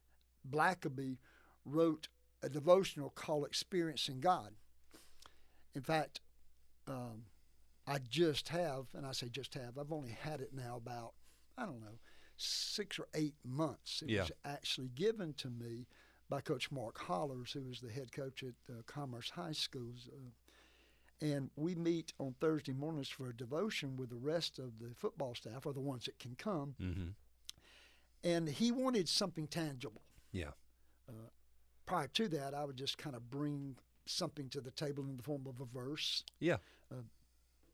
Blackaby 0.47 1.17
wrote 1.65 2.07
a 2.41 2.49
devotional 2.49 3.09
called 3.09 3.45
Experiencing 3.45 4.19
God. 4.19 4.55
In 5.73 5.81
fact, 5.81 6.21
um, 6.87 7.25
I 7.85 7.99
just 7.99 8.49
have, 8.49 8.87
and 8.93 9.05
I 9.05 9.11
say 9.11 9.29
just 9.29 9.53
have, 9.55 9.77
I've 9.77 9.91
only 9.91 10.11
had 10.11 10.41
it 10.41 10.53
now 10.53 10.75
about, 10.77 11.13
I 11.57 11.65
don't 11.65 11.81
know, 11.81 11.99
six 12.37 12.99
or 12.99 13.07
eight 13.13 13.35
months. 13.43 14.01
It 14.01 14.09
Yeah. 14.09 14.21
was 14.21 14.31
actually 14.45 14.89
given 14.89 15.33
to 15.35 15.49
me 15.49 15.87
by 16.29 16.41
Coach 16.41 16.71
Mark 16.71 16.97
Hollers, 16.99 17.53
who 17.53 17.67
is 17.69 17.79
the 17.79 17.91
head 17.91 18.11
coach 18.11 18.43
at 18.43 18.53
uh, 18.69 18.81
Commerce 18.85 19.29
High 19.31 19.53
Schools. 19.53 20.09
Uh, 20.11 20.29
and 21.21 21.49
we 21.55 21.75
meet 21.75 22.13
on 22.19 22.35
Thursday 22.39 22.73
mornings 22.73 23.09
for 23.09 23.27
a 23.29 23.35
devotion 23.35 23.97
with 23.97 24.09
the 24.09 24.15
rest 24.15 24.59
of 24.59 24.79
the 24.79 24.93
football 24.95 25.33
staff, 25.35 25.65
or 25.65 25.73
the 25.73 25.79
ones 25.79 26.05
that 26.05 26.19
can 26.19 26.35
come. 26.35 26.75
Mm-hmm. 26.81 27.07
And 28.23 28.49
he 28.49 28.71
wanted 28.71 29.07
something 29.07 29.47
tangible. 29.47 30.01
Yeah. 30.31 30.51
Uh, 31.07 31.29
prior 31.85 32.07
to 32.07 32.27
that, 32.29 32.53
I 32.53 32.65
would 32.65 32.75
just 32.75 32.97
kind 32.97 33.15
of 33.15 33.29
bring 33.29 33.75
something 34.05 34.49
to 34.49 34.61
the 34.61 34.71
table 34.71 35.05
in 35.05 35.17
the 35.17 35.23
form 35.23 35.45
of 35.47 35.59
a 35.61 35.65
verse, 35.65 36.23
Yeah. 36.39 36.57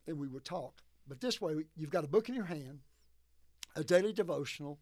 and 0.07 0.17
we 0.19 0.27
would 0.27 0.45
talk. 0.45 0.81
But 1.07 1.21
this 1.21 1.39
way, 1.41 1.55
you've 1.75 1.89
got 1.91 2.03
a 2.03 2.07
book 2.07 2.29
in 2.29 2.35
your 2.35 2.45
hand, 2.45 2.79
a 3.75 3.83
daily 3.83 4.13
devotional 4.13 4.79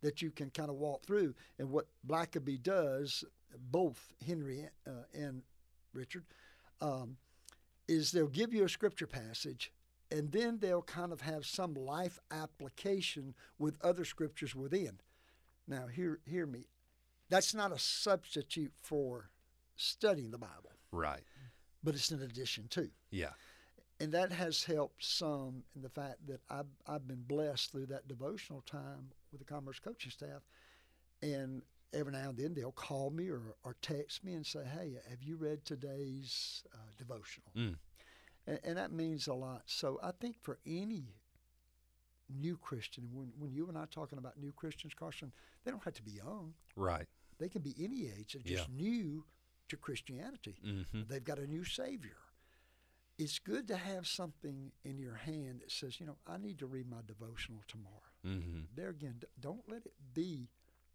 that 0.00 0.22
you 0.22 0.30
can 0.30 0.50
kind 0.50 0.70
of 0.70 0.76
walk 0.76 1.04
through. 1.04 1.34
And 1.58 1.70
what 1.70 1.86
Blackaby 2.06 2.62
does, 2.62 3.24
both 3.70 4.14
Henry 4.26 4.68
uh, 4.86 4.90
and 5.12 5.42
Richard, 5.92 6.24
um, 6.80 7.16
is 7.90 8.12
they'll 8.12 8.28
give 8.28 8.54
you 8.54 8.64
a 8.64 8.68
scripture 8.68 9.06
passage 9.06 9.72
and 10.12 10.30
then 10.30 10.58
they'll 10.60 10.80
kind 10.82 11.12
of 11.12 11.20
have 11.22 11.44
some 11.44 11.74
life 11.74 12.18
application 12.30 13.34
with 13.58 13.76
other 13.82 14.04
scriptures 14.04 14.54
within. 14.54 15.00
Now, 15.66 15.86
hear, 15.88 16.20
hear 16.24 16.46
me. 16.46 16.66
That's 17.28 17.52
not 17.52 17.72
a 17.72 17.78
substitute 17.78 18.72
for 18.80 19.30
studying 19.76 20.30
the 20.30 20.38
Bible, 20.38 20.72
Right. 20.92 21.22
but 21.82 21.94
it's 21.94 22.10
an 22.10 22.22
addition 22.22 22.68
to. 22.70 22.90
Yeah. 23.10 23.30
And 23.98 24.12
that 24.12 24.32
has 24.32 24.64
helped 24.64 25.04
some 25.04 25.64
in 25.74 25.82
the 25.82 25.88
fact 25.88 26.26
that 26.28 26.40
I've, 26.48 26.70
I've 26.86 27.06
been 27.06 27.24
blessed 27.26 27.70
through 27.72 27.86
that 27.86 28.08
devotional 28.08 28.62
time 28.62 29.10
with 29.30 29.40
the 29.40 29.44
Commerce 29.44 29.78
coaching 29.80 30.10
staff. 30.12 30.42
And 31.22 31.62
every 31.92 32.12
now 32.12 32.28
and 32.30 32.36
then 32.38 32.54
they'll 32.54 32.72
call 32.72 33.10
me 33.10 33.28
or, 33.28 33.40
or 33.64 33.76
text 33.82 34.24
me 34.24 34.34
and 34.34 34.46
say, 34.46 34.60
Hey, 34.64 34.94
have 35.08 35.22
you 35.22 35.36
read 35.36 35.64
today's 35.64 36.62
uh, 36.74 36.78
devotional? 36.98 37.50
Mm. 37.56 37.76
And, 38.46 38.60
and 38.64 38.76
that 38.76 38.92
means 38.92 39.26
a 39.26 39.34
lot. 39.34 39.62
So 39.66 39.98
I 40.02 40.12
think 40.20 40.36
for 40.42 40.58
any 40.66 41.04
new 42.28 42.56
Christian, 42.56 43.08
when, 43.12 43.32
when 43.38 43.52
you 43.52 43.68
and 43.68 43.76
I 43.76 43.82
are 43.82 43.86
talking 43.86 44.18
about 44.18 44.38
new 44.38 44.52
Christians, 44.52 44.94
Carson, 44.94 45.32
they 45.64 45.70
don't 45.70 45.82
have 45.84 45.94
to 45.94 46.02
be 46.02 46.12
young. 46.12 46.54
Right. 46.76 47.06
They 47.38 47.48
can 47.48 47.62
be 47.62 47.74
any 47.78 48.06
age. 48.06 48.34
They're 48.34 48.42
just 48.56 48.68
Yeah. 48.68 48.76
new 48.76 49.24
to 49.68 49.76
Christianity. 49.76 50.56
Mm-hmm. 50.66 51.02
They've 51.08 51.24
got 51.24 51.38
a 51.38 51.46
new 51.46 51.64
Savior. 51.64 52.16
It's 53.18 53.38
good 53.38 53.68
to 53.68 53.76
have 53.76 54.06
something 54.06 54.72
in 54.84 54.98
your 54.98 55.14
hand 55.14 55.60
that 55.60 55.70
says, 55.70 56.00
you 56.00 56.06
know, 56.06 56.16
I 56.26 56.38
need 56.38 56.58
to 56.60 56.66
read 56.66 56.88
my 56.88 56.98
devotional 57.06 57.60
tomorrow. 57.68 58.00
Mm-hmm. 58.26 58.60
There 58.74 58.88
again, 58.88 59.20
don't 59.38 59.62
let 59.68 59.84
it 59.84 59.92
be 60.14 60.48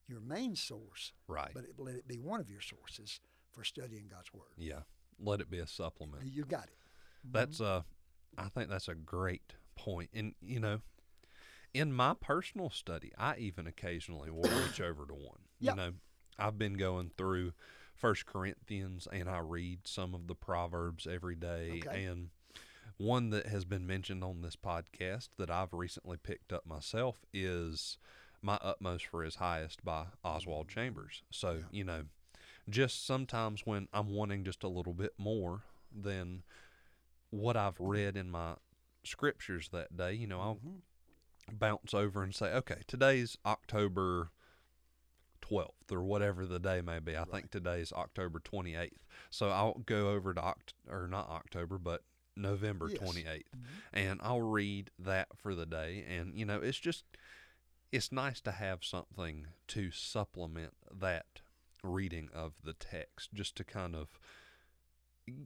your 0.08 0.20
main 0.20 0.56
source, 0.56 1.14
Right. 1.28 1.52
but 1.54 1.64
it, 1.64 1.74
let 1.78 1.96
it 1.96 2.08
be 2.08 2.18
one 2.18 2.40
of 2.40 2.50
your 2.50 2.62
sources 2.62 3.20
for 3.52 3.64
studying 3.64 4.08
God's 4.10 4.34
Word. 4.34 4.54
yeah. 4.58 4.82
Let 5.18 5.40
it 5.40 5.50
be 5.50 5.60
a 5.60 5.68
supplement. 5.68 6.26
You 6.26 6.44
got 6.44 6.66
it. 6.66 6.78
That's 7.24 7.62
uh 7.62 7.84
I 8.38 8.50
think 8.50 8.70
that's 8.70 8.90
a 8.90 8.96
great 8.96 9.54
point. 9.78 10.10
And 10.14 10.36
you 10.42 10.60
know, 10.60 10.82
in 11.74 11.94
my 11.94 12.16
personal 12.20 12.70
study, 12.70 13.14
I 13.18 13.38
even 13.38 13.66
occasionally 13.66 14.30
will 14.30 14.44
reach 14.44 14.82
over 14.82 15.06
to 15.06 15.14
one. 15.14 15.40
Yep. 15.62 15.74
You 15.74 15.82
know, 15.82 15.92
I've 16.38 16.58
been 16.58 16.74
going 16.74 17.12
through 17.18 17.54
First 17.96 18.26
Corinthians 18.26 19.08
and 19.12 19.30
I 19.30 19.38
read 19.40 19.88
some 19.88 20.14
of 20.14 20.28
the 20.28 20.36
Proverbs 20.36 21.08
every 21.10 21.36
day 21.36 21.82
Okay. 21.86 22.04
and 22.04 22.30
one 22.98 23.30
that 23.30 23.46
has 23.48 23.64
been 23.64 23.88
mentioned 23.88 24.22
on 24.24 24.42
this 24.42 24.58
podcast 24.58 25.30
that 25.38 25.50
I've 25.50 25.72
recently 25.74 26.18
picked 26.18 26.52
up 26.52 26.66
myself 26.66 27.20
is 27.34 27.98
My 28.46 28.60
Utmost 28.62 29.08
for 29.08 29.24
His 29.24 29.36
Highest 29.36 29.84
by 29.84 30.06
Oswald 30.24 30.70
Chambers. 30.70 31.24
So, 31.32 31.54
Yeah. 31.54 31.64
you 31.72 31.84
know, 31.84 32.06
just 32.70 33.04
sometimes 33.04 33.66
when 33.66 33.88
I'm 33.92 34.10
wanting 34.12 34.44
just 34.46 34.62
a 34.64 34.68
little 34.68 34.94
bit 34.94 35.14
more 35.18 35.64
than 35.92 36.44
what 37.32 37.58
I've 37.58 37.80
read 37.80 38.16
in 38.16 38.30
my 38.30 38.58
scriptures 39.04 39.70
that 39.70 39.98
day, 39.98 40.14
you 40.14 40.28
know, 40.28 40.42
I'll 40.42 40.58
Mhm. 40.58 40.82
bounce 41.54 41.96
over 41.96 42.22
and 42.22 42.36
say, 42.36 42.54
okay, 42.54 42.84
today's 42.86 43.36
October 43.46 44.30
12th 45.42 45.92
or 45.92 46.04
whatever 46.04 46.46
the 46.46 46.60
day 46.60 46.82
may 46.82 47.00
be. 47.00 47.18
I 47.18 47.24
think 47.24 47.50
today's 47.50 47.92
October 47.94 48.40
28th. 48.40 49.06
So 49.32 49.50
I'll 49.50 49.80
go 49.80 50.10
over 50.12 50.36
to 50.36 50.42
Oct- 50.42 50.74
or 50.88 51.08
not 51.08 51.30
October, 51.30 51.80
but 51.80 52.04
November 52.36 52.90
Yes. 52.90 53.00
28th 53.00 53.52
Mhm. 53.56 53.66
and 53.94 54.22
I'll 54.22 54.42
read 54.42 54.92
that 55.00 55.36
for 55.38 55.56
the 55.56 55.66
day 55.66 56.04
and 56.04 56.38
you 56.38 56.46
know, 56.46 56.60
it's 56.62 56.78
just 56.80 57.06
it's 57.92 58.12
nice 58.12 58.42
to 58.42 58.52
have 58.52 58.84
something 58.84 59.48
to 59.70 59.92
supplement 59.92 60.74
that 60.92 61.42
reading 61.84 62.30
of 62.34 62.54
the 62.64 62.74
text 62.74 63.34
just 63.34 63.56
to 63.56 63.64
kind 63.64 63.96
of 63.96 64.20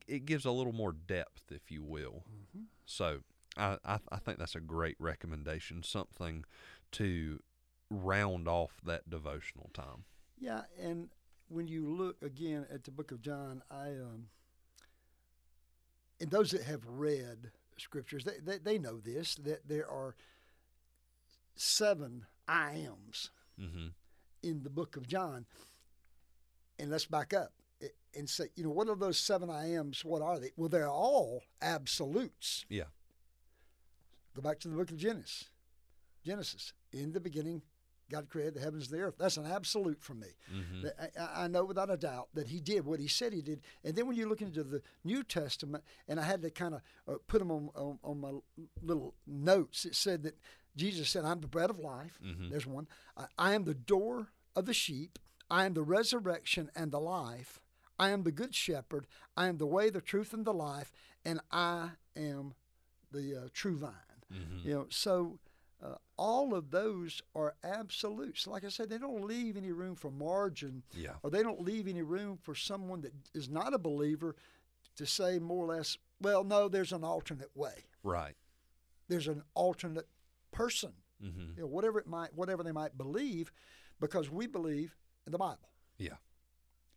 it 0.07 0.25
gives 0.25 0.45
a 0.45 0.51
little 0.51 0.73
more 0.73 0.91
depth 0.93 1.51
if 1.51 1.71
you 1.71 1.83
will. 1.83 2.23
Mhm. 2.55 2.65
So 2.85 3.19
I, 3.57 3.77
I 3.85 3.99
I 4.11 4.17
think 4.17 4.37
that's 4.39 4.55
a 4.55 4.59
great 4.61 4.95
recommendation, 4.99 5.83
something 5.83 6.45
to 6.93 7.39
round 7.89 8.47
off 8.47 8.79
that 8.83 9.09
devotional 9.09 9.69
time. 9.73 10.05
Yeah, 10.37 10.63
and 10.79 11.09
when 11.47 11.67
you 11.67 11.87
look 11.89 12.21
again 12.21 12.65
at 12.71 12.83
the 12.83 12.91
book 12.91 13.11
of 13.11 13.21
John, 13.21 13.63
I 13.71 13.89
um, 13.89 14.29
and 16.19 16.29
those 16.29 16.51
that 16.51 16.63
have 16.63 16.85
read 16.85 17.51
scriptures, 17.77 18.23
they, 18.25 18.39
they, 18.43 18.57
they 18.57 18.77
know 18.77 18.99
this 18.99 19.35
that 19.35 19.67
there 19.67 19.89
are 19.89 20.15
seven 21.59 22.25
I 22.47 22.87
ams 22.89 23.31
Mm-hmm. 23.61 23.87
in 24.41 24.63
the 24.63 24.69
book 24.69 24.95
of 24.95 25.05
John. 25.05 25.45
And 26.79 26.89
let's 26.89 27.05
back 27.05 27.33
up 27.33 27.51
and 28.15 28.29
say, 28.29 28.45
you 28.55 28.63
know, 28.63 28.69
what 28.69 28.87
are 28.87 28.95
those 28.95 29.17
seven 29.17 29.49
I 29.49 29.73
ams? 29.73 30.05
What 30.05 30.21
are 30.21 30.39
they? 30.39 30.51
Well, 30.55 30.69
they're 30.69 30.87
all 30.89 31.43
absolutes. 31.61 32.65
Yeah. 32.69 32.85
Go 34.33 34.41
back 34.41 34.59
to 34.59 34.69
the 34.69 34.75
book 34.77 34.91
of 34.91 34.97
Genesis. 34.97 35.49
Genesis. 36.25 36.71
In 36.93 37.11
the 37.11 37.19
beginning, 37.19 37.61
God 38.09 38.29
created 38.29 38.53
the 38.53 38.61
heavens 38.61 38.89
and 38.89 38.97
the 38.97 39.03
earth. 39.03 39.15
That's 39.19 39.35
an 39.35 39.45
absolute 39.45 40.01
for 40.01 40.13
me. 40.13 40.27
Mm-hmm. 40.55 40.87
I, 41.19 41.43
I 41.43 41.47
know 41.49 41.65
without 41.65 41.91
a 41.91 41.97
doubt 41.97 42.29
that 42.35 42.47
he 42.47 42.61
did 42.61 42.85
what 42.85 43.01
he 43.01 43.09
said 43.09 43.33
he 43.33 43.41
did. 43.41 43.59
And 43.83 43.93
then 43.93 44.07
when 44.07 44.15
you 44.15 44.29
look 44.29 44.41
into 44.41 44.63
the 44.63 44.81
New 45.03 45.23
Testament, 45.23 45.83
and 46.07 46.17
I 46.17 46.23
had 46.23 46.41
to 46.43 46.49
kind 46.49 46.75
of 46.75 46.81
uh, 47.09 47.17
put 47.27 47.39
them 47.39 47.51
on, 47.51 47.69
on, 47.75 47.99
on 48.05 48.21
my 48.21 48.31
little 48.81 49.15
notes, 49.27 49.83
it 49.83 49.95
said 49.95 50.23
that 50.23 50.37
Jesus 50.75 51.09
said, 51.09 51.25
I'm 51.25 51.41
the 51.41 51.47
bread 51.47 51.69
of 51.69 51.79
life. 51.79 52.19
Mhm. 52.23 52.49
There's 52.51 52.65
one. 52.67 52.87
I, 53.17 53.25
I 53.37 53.53
am 53.53 53.63
the 53.65 53.73
door 53.73 54.27
of 54.55 54.65
the 54.65 54.73
sheep. 54.73 55.19
I 55.49 55.65
am 55.65 55.73
the 55.73 55.83
resurrection 55.83 56.69
and 56.75 56.91
the 56.91 56.99
life. 56.99 57.59
I 57.97 58.09
am 58.11 58.23
the 58.23 58.31
good 58.31 58.55
shepherd. 58.55 59.07
I 59.35 59.47
am 59.47 59.57
the 59.57 59.65
way, 59.65 59.89
the 59.89 59.99
truth, 60.01 60.31
and 60.33 60.45
the 60.45 60.53
life. 60.53 60.91
And 61.25 61.41
I 61.51 61.91
am 62.15 62.53
the 63.11 63.35
uh, 63.35 63.47
true 63.53 63.77
vine. 63.77 63.91
Mm-hmm. 64.31 64.67
You 64.67 64.73
know, 64.75 64.85
so 64.89 65.39
uh, 65.83 65.95
all 66.17 66.53
of 66.53 66.71
those 66.71 67.21
are 67.35 67.55
absolutes. 67.63 68.45
Like 68.47 68.63
I 68.63 68.69
said, 68.69 68.89
they 68.89 68.97
don't 68.99 69.25
leave 69.25 69.57
any 69.57 69.71
room 69.71 69.95
for 69.95 70.11
margin, 70.11 70.83
Yeah. 70.93 71.13
or 71.23 71.29
they 71.31 71.41
don't 71.43 71.61
leave 71.61 71.87
any 71.87 72.03
room 72.03 72.37
for 72.41 72.53
someone 72.55 73.01
that 73.01 73.13
is 73.33 73.49
not 73.49 73.73
a 73.73 73.79
believer 73.79 74.35
to 74.95 75.05
say 75.05 75.39
more 75.39 75.65
or 75.65 75.75
less, 75.75 75.97
well, 76.21 76.43
no, 76.43 76.67
there's 76.69 76.91
an 76.93 77.03
alternate 77.03 77.55
way. 77.55 77.85
Right. 78.03 78.35
There's 79.07 79.27
an 79.27 79.43
alternate 79.55 80.07
person. 80.63 80.93
Mm-hmm. 81.23 81.55
You 81.57 81.61
know, 81.63 81.67
whatever 81.67 81.99
it 81.99 82.07
might, 82.07 82.31
whatever 82.35 82.63
they 82.63 82.71
might 82.71 82.97
believe, 82.97 83.51
because 83.99 84.29
we 84.29 84.47
believe 84.47 84.95
in 85.25 85.31
the 85.31 85.37
Bible. 85.37 85.69
Yeah. 85.97 86.17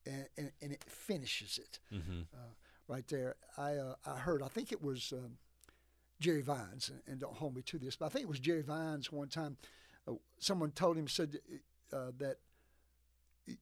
And, 0.06 0.26
and, 0.36 0.50
and 0.62 0.72
it 0.72 0.84
finishes 0.84 1.58
it 1.58 1.78
Mm-hmm. 1.94 2.22
right 2.88 3.06
there. 3.08 3.36
I 3.56 3.70
uh, 3.86 3.94
I 4.14 4.18
heard. 4.18 4.42
I 4.42 4.48
think 4.48 4.72
it 4.72 4.82
was 4.82 5.12
um, 5.12 5.38
Jerry 6.18 6.42
Vines, 6.42 6.88
and, 6.90 7.00
and 7.06 7.20
don't 7.20 7.36
hold 7.36 7.54
me 7.54 7.62
to 7.62 7.78
this, 7.78 7.96
but 7.96 8.06
I 8.06 8.08
think 8.08 8.24
it 8.24 8.28
was 8.28 8.40
Jerry 8.40 8.62
Vines 8.62 9.12
one 9.12 9.28
time. 9.28 9.56
Uh, 10.08 10.14
someone 10.38 10.70
told 10.72 10.96
him 10.96 11.08
said 11.08 11.38
uh, 11.92 12.10
that 12.18 12.36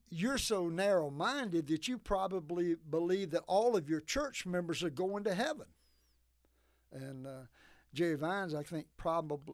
you're 0.09 0.37
so 0.37 0.69
narrow-minded 0.69 1.67
that 1.67 1.87
you 1.87 1.97
probably 1.97 2.75
believe 2.89 3.31
that 3.31 3.43
all 3.47 3.75
of 3.75 3.89
your 3.89 3.99
church 4.01 4.45
members 4.45 4.83
are 4.83 4.91
going 4.91 5.23
to 5.23 5.33
heaven. 5.33 5.67
And 6.91 7.25
uh, 7.25 7.45
Jerry 7.93 8.15
Vines, 8.17 8.53
I 8.53 8.63
think, 8.63 8.85
probably 8.97 9.53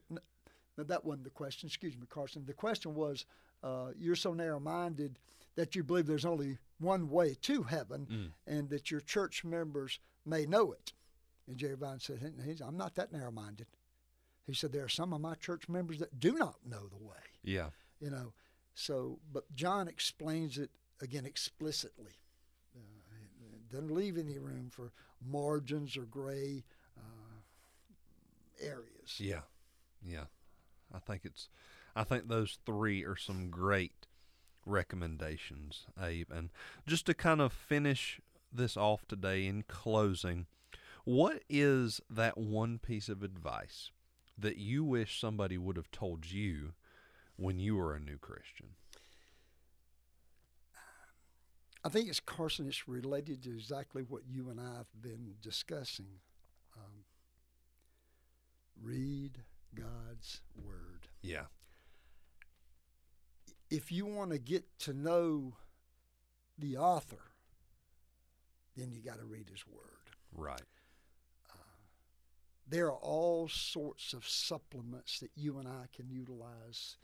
no, 0.78 0.84
that 0.84 1.04
wasn't 1.06 1.24
the 1.24 1.30
question. 1.32 1.68
Excuse 1.68 1.98
me, 1.98 2.06
Carson. 2.10 2.46
The 2.46 2.54
question 2.54 2.94
was, 2.96 3.26
uh, 3.64 3.92
you're 3.98 4.16
so 4.16 4.34
narrow-minded 4.34 5.18
that 5.56 5.76
you 5.76 5.84
believe 5.84 6.06
there's 6.06 6.26
only 6.26 6.60
one 6.80 7.10
way 7.10 7.34
to 7.42 7.64
heaven 7.64 8.06
Mm. 8.10 8.32
and 8.46 8.70
that 8.70 8.92
your 8.92 9.02
church 9.02 9.44
members 9.44 10.00
may 10.26 10.46
know 10.46 10.72
it. 10.72 10.94
And 11.48 11.58
Jerry 11.58 11.76
Vines 11.76 12.04
said, 12.04 12.34
I'm 12.64 12.78
not 12.78 12.94
that 12.96 13.12
narrow 13.12 13.32
minded. 13.32 13.68
He 14.46 14.54
said, 14.54 14.72
There 14.72 14.84
are 14.86 14.90
some 14.90 15.14
of 15.14 15.22
my 15.22 15.34
church 15.36 15.68
members 15.68 15.98
that 16.00 16.20
do 16.20 16.34
not 16.34 16.64
know 16.66 16.88
the 16.88 16.98
way, 17.04 17.16
Yeah. 17.44 17.72
you 18.00 18.10
know. 18.12 18.34
So, 18.76 19.20
but 19.34 19.54
John 19.56 19.88
explains 19.88 20.58
it 20.60 20.70
again 21.02 21.26
explicitly. 21.26 22.14
Uh, 22.76 22.80
it 23.56 23.70
doesn't 23.72 23.92
leave 23.92 24.18
any 24.18 24.38
room 24.38 24.70
for 24.70 24.92
margins 25.26 25.98
or 25.98 26.04
gray 26.04 26.64
uh, 26.96 27.02
areas. 28.62 29.20
Yeah. 29.20 29.42
Yeah. 30.06 30.26
I 30.94 31.00
think 31.00 31.22
it's 31.26 31.50
I 31.96 32.04
think 32.04 32.28
those 32.28 32.60
three 32.66 33.04
are 33.04 33.16
some 33.16 33.50
great 33.50 34.08
recommendations, 34.66 35.86
Abe. 36.02 36.32
And 36.32 36.50
just 36.86 37.06
to 37.08 37.14
kind 37.14 37.42
of 37.42 37.52
finish 37.52 38.22
this 38.52 38.78
off 38.78 39.08
today 39.08 39.48
in 39.48 39.64
closing, 39.64 40.46
what 41.06 41.42
is 41.50 42.02
that 42.10 42.38
one 42.38 42.80
piece 42.80 43.10
of 43.10 43.24
advice 43.24 43.92
that 44.38 44.58
you 44.58 44.84
wish 44.84 45.20
somebody 45.20 45.58
would 45.58 45.78
have 45.78 45.90
told 45.92 46.30
you 46.32 46.74
when 47.36 47.60
you 47.60 47.76
were 47.76 47.96
a 47.96 48.00
new 48.00 48.18
Christian? 48.18 48.76
I 51.84 51.90
think 51.90 52.10
it's 52.10 52.20
Carson. 52.20 52.68
It's 52.68 52.88
related 52.88 53.44
to 53.44 53.52
exactly 53.52 54.04
what 54.04 54.24
you 54.28 54.50
and 54.50 54.60
I 54.60 54.78
have 54.78 55.02
been 55.02 55.36
discussing. 55.42 56.20
Um, 56.76 57.06
read 58.82 59.40
God's 59.78 60.42
Word. 60.56 61.08
Yeah. 61.22 61.46
If 63.70 63.92
you 63.92 64.06
want 64.06 64.32
to 64.32 64.38
get 64.38 64.64
to 64.80 64.94
know 64.94 65.56
the 66.58 66.78
author, 66.78 67.32
then 68.76 68.92
you 68.92 69.02
got 69.02 69.20
to 69.20 69.26
read 69.26 69.50
his 69.50 69.66
Word. 69.68 69.84
Right. 70.34 70.62
There 72.70 72.88
are 72.88 72.98
all 72.98 73.48
sorts 73.48 74.12
of 74.12 74.28
supplements 74.28 75.20
that 75.22 75.32
you 75.36 75.58
and 75.58 75.68
I 75.68 75.86
can 75.96 76.10
utilize 76.10 76.98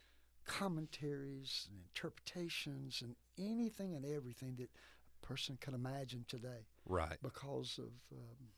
commentaries 0.46 1.70
and 1.72 1.80
interpretations 1.86 3.02
and 3.02 3.16
anything 3.38 3.96
and 3.96 4.06
everything 4.06 4.56
that 4.58 4.70
a 4.70 5.26
person 5.26 5.58
can 5.62 5.74
imagine 5.74 6.26
today. 6.28 6.68
Right. 6.86 7.18
because 7.22 7.78
of 7.78 7.94
um, 8.12 8.50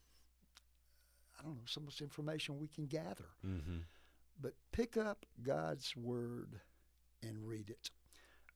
I 1.39 1.43
don't 1.43 1.55
know 1.55 1.61
so 1.65 1.81
much 1.81 2.01
information 2.01 2.57
we 2.59 2.67
can 2.67 2.87
gather. 2.87 3.29
Mm-hmm. 3.45 3.77
But 4.41 4.53
pick 4.71 4.97
up 4.97 5.25
God's 5.41 5.95
word 5.95 6.59
and 7.23 7.47
read 7.47 7.69
it. 7.69 7.89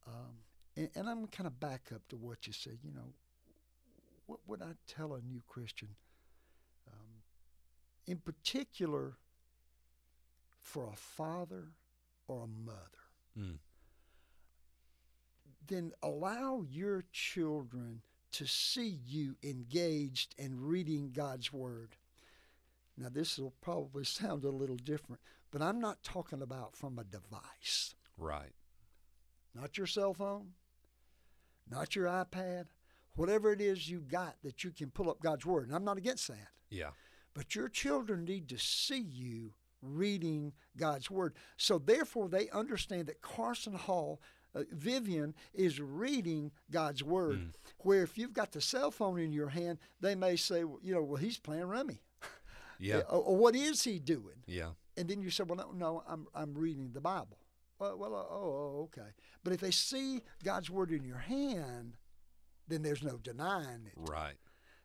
Um, 0.08 0.38
and, 0.76 0.90
and 0.96 1.10
I'm 1.10 1.28
kind 1.28 1.48
of 1.48 1.60
back 1.60 1.92
up 1.94 2.02
to 2.10 2.18
what 2.18 2.48
you 2.48 2.54
said. 2.54 2.80
You 2.84 2.92
know, 2.92 3.14
what 4.26 4.40
would 4.48 4.62
I 4.62 4.74
tell 4.88 5.14
a 5.14 5.22
new 5.22 5.42
Christian? 5.48 5.90
Um, 6.88 7.24
in 8.08 8.18
particular, 8.18 9.18
for 10.62 10.88
a 10.92 10.96
father 10.96 11.70
or 12.28 12.44
a 12.44 12.48
mother 12.48 12.80
Mm. 13.38 13.60
then 15.68 15.92
allow 16.02 16.64
your 16.68 17.04
children 17.12 18.02
to 18.32 18.46
see 18.48 19.00
you 19.06 19.36
engaged 19.44 20.36
in 20.38 20.60
reading 20.60 21.12
God's 21.12 21.54
Word. 21.54 21.96
Now, 22.98 23.10
this 23.10 23.38
will 23.38 23.54
probably 23.62 24.04
sound 24.04 24.44
a 24.44 24.50
little 24.50 24.76
different, 24.78 25.22
but 25.52 25.62
I'm 25.62 25.80
not 25.80 26.04
talking 26.04 26.42
about 26.42 26.76
from 26.76 27.00
a 27.00 27.04
device, 27.04 27.96
Right. 28.18 28.54
not 29.56 29.78
your 29.78 29.88
cell 29.88 30.14
phone, 30.14 30.54
not 31.70 31.96
your 31.96 32.06
iPad, 32.08 32.66
whatever 33.16 33.52
it 33.52 33.62
is 33.62 33.90
you 33.90 34.00
got 34.00 34.36
that 34.44 34.64
you 34.64 34.72
can 34.72 34.90
pull 34.92 35.10
up 35.10 35.22
God's 35.22 35.46
Word. 35.46 35.68
And 35.68 35.76
I'm 35.76 35.84
not 35.86 35.98
against 35.98 36.28
that. 36.28 36.50
Yeah. 36.70 36.92
but 37.34 37.56
your 37.56 37.70
children 37.70 38.26
need 38.26 38.50
to 38.50 38.58
see 38.58 39.00
you 39.00 39.54
reading 39.82 40.52
God's 40.78 41.10
Word. 41.10 41.36
So, 41.58 41.78
therefore, 41.80 42.28
they 42.28 42.50
understand 42.50 43.08
that 43.08 43.22
Carson 43.22 43.74
Hall, 43.74 44.20
uh, 44.54 44.64
Vivian, 44.72 45.34
is 45.54 45.80
reading 45.80 46.52
God's 46.70 47.04
Word. 47.04 47.40
Mm. 47.40 47.54
Where 47.80 48.04
if 48.04 48.18
you've 48.18 48.34
got 48.34 48.52
the 48.52 48.62
cell 48.62 48.92
phone 48.92 49.20
in 49.20 49.32
your 49.32 49.50
hand, 49.50 49.80
they 50.02 50.16
may 50.16 50.36
say, 50.36 50.64
well, 50.64 50.80
you 50.84 50.94
know, 50.94 51.02
well, 51.04 51.16
he's 51.22 51.38
playing 51.40 51.66
rummy. 51.66 52.02
Yeah. 52.78 53.02
Or, 53.10 53.22
or 53.22 53.38
what 53.38 53.56
is 53.56 53.84
he 53.84 54.00
doing? 54.00 54.44
Yeah. 54.46 54.72
And 55.00 55.10
then 55.10 55.22
you 55.22 55.30
say, 55.30 55.44
well, 55.44 55.56
no, 55.56 55.72
no 55.72 56.04
I'm, 56.06 56.28
I'm 56.36 56.54
reading 56.54 56.92
the 56.92 57.00
Bible. 57.00 57.38
Well, 57.80 57.98
well 57.98 58.14
uh, 58.14 58.34
oh, 58.34 58.44
oh, 58.76 58.82
okay. 58.84 59.12
But 59.46 59.54
if 59.54 59.62
they 59.62 59.72
see 59.72 60.22
God's 60.44 60.70
Word 60.70 60.92
in 60.92 61.06
your 61.06 61.18
hand, 61.20 61.96
then 62.68 62.82
there's 62.82 63.02
no 63.02 63.18
denying 63.18 63.86
it. 63.86 63.94
Right. 63.96 64.36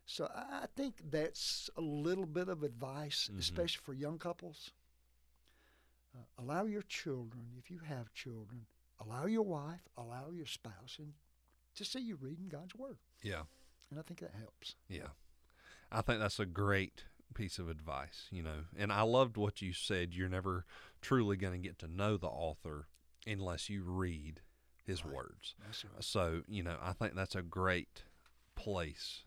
So 0.06 0.30
I 0.32 0.66
think 0.76 1.10
that's 1.10 1.68
a 1.76 1.80
little 1.80 2.26
bit 2.26 2.48
of 2.48 2.62
advice, 2.62 3.28
Mhm. 3.32 3.40
especially 3.40 3.82
for 3.82 3.92
young 3.92 4.18
couples. 4.20 4.70
Uh, 6.14 6.22
allow 6.38 6.64
your 6.64 6.82
children, 6.82 7.56
if 7.58 7.68
you 7.68 7.80
have 7.80 8.12
children, 8.12 8.66
allow 9.00 9.26
your 9.26 9.42
wife, 9.42 9.88
allow 9.96 10.30
your 10.30 10.46
spouse, 10.46 10.96
and 11.00 11.14
to 11.74 11.84
see 11.84 11.98
you 12.00 12.14
reading 12.14 12.48
God's 12.48 12.76
Word. 12.76 12.98
Yeah. 13.20 13.46
And 13.90 13.98
I 13.98 14.02
think 14.02 14.20
that 14.20 14.34
helps. 14.34 14.76
Yeah. 14.86 15.08
I 15.90 16.02
think 16.02 16.20
that's 16.20 16.38
a 16.38 16.46
great 16.46 17.06
piece 17.34 17.58
of 17.58 17.68
advice, 17.68 18.26
you 18.30 18.42
know. 18.42 18.64
And 18.76 18.92
I 18.92 19.02
loved 19.02 19.36
what 19.36 19.60
you 19.60 19.72
said. 19.72 20.14
You're 20.14 20.28
never 20.28 20.64
truly 21.00 21.36
going 21.36 21.52
to 21.60 21.68
get 21.68 21.78
to 21.80 21.88
know 21.88 22.16
the 22.16 22.28
author 22.28 22.88
unless 23.26 23.68
you 23.68 23.82
read 23.82 24.40
his 24.84 25.04
Right. 25.04 25.14
words. 25.14 25.54
Right. 25.94 26.04
So, 26.04 26.42
you 26.46 26.62
know, 26.62 26.76
I 26.82 26.92
think 26.92 27.14
that's 27.14 27.34
a 27.34 27.42
great 27.42 28.04
place 28.54 29.24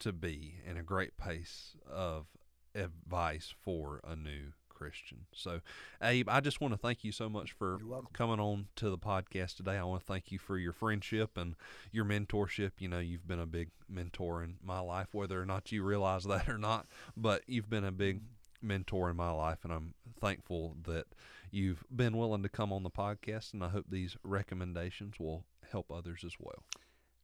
to 0.00 0.12
be 0.12 0.56
and 0.66 0.76
a 0.78 0.82
great 0.82 1.16
place 1.16 1.76
of 1.88 2.26
advice 2.74 3.54
for 3.62 4.00
a 4.04 4.16
new 4.16 4.52
Christian. 4.84 5.20
So, 5.32 5.60
Abe, 6.02 6.28
I 6.28 6.40
just 6.40 6.60
want 6.60 6.74
to 6.74 6.78
thank 6.78 7.04
you 7.04 7.10
so 7.10 7.30
much 7.30 7.52
for 7.52 7.78
coming 8.12 8.38
on 8.38 8.66
to 8.76 8.90
the 8.90 8.98
podcast 8.98 9.56
today. 9.56 9.78
I 9.78 9.84
want 9.84 10.00
to 10.02 10.06
thank 10.06 10.30
you 10.30 10.38
for 10.38 10.58
your 10.58 10.74
friendship 10.74 11.38
and 11.38 11.54
your 11.90 12.04
mentorship. 12.04 12.72
You 12.78 12.88
know, 12.88 12.98
you've 12.98 13.26
been 13.26 13.40
a 13.40 13.46
big 13.46 13.70
mentor 13.88 14.42
in 14.42 14.56
my 14.62 14.80
life, 14.80 15.08
whether 15.12 15.40
or 15.40 15.46
not 15.46 15.72
you 15.72 15.82
realize 15.82 16.24
that 16.24 16.50
or 16.50 16.58
not, 16.58 16.86
but 17.16 17.40
you've 17.46 17.70
been 17.70 17.84
a 17.84 17.92
big 17.92 18.20
mentor 18.60 19.08
in 19.08 19.16
my 19.16 19.30
life, 19.30 19.60
and 19.64 19.72
I'm 19.72 19.94
thankful 20.20 20.76
that 20.84 21.06
you've 21.50 21.82
been 21.94 22.16
willing 22.18 22.42
to 22.42 22.50
come 22.50 22.70
on 22.70 22.82
the 22.82 22.90
podcast. 22.90 23.54
And 23.54 23.64
I 23.64 23.68
hope 23.68 23.86
these 23.88 24.18
recommendations 24.22 25.18
will 25.18 25.44
help 25.70 25.90
others 25.90 26.24
as 26.26 26.34
well. 26.38 26.62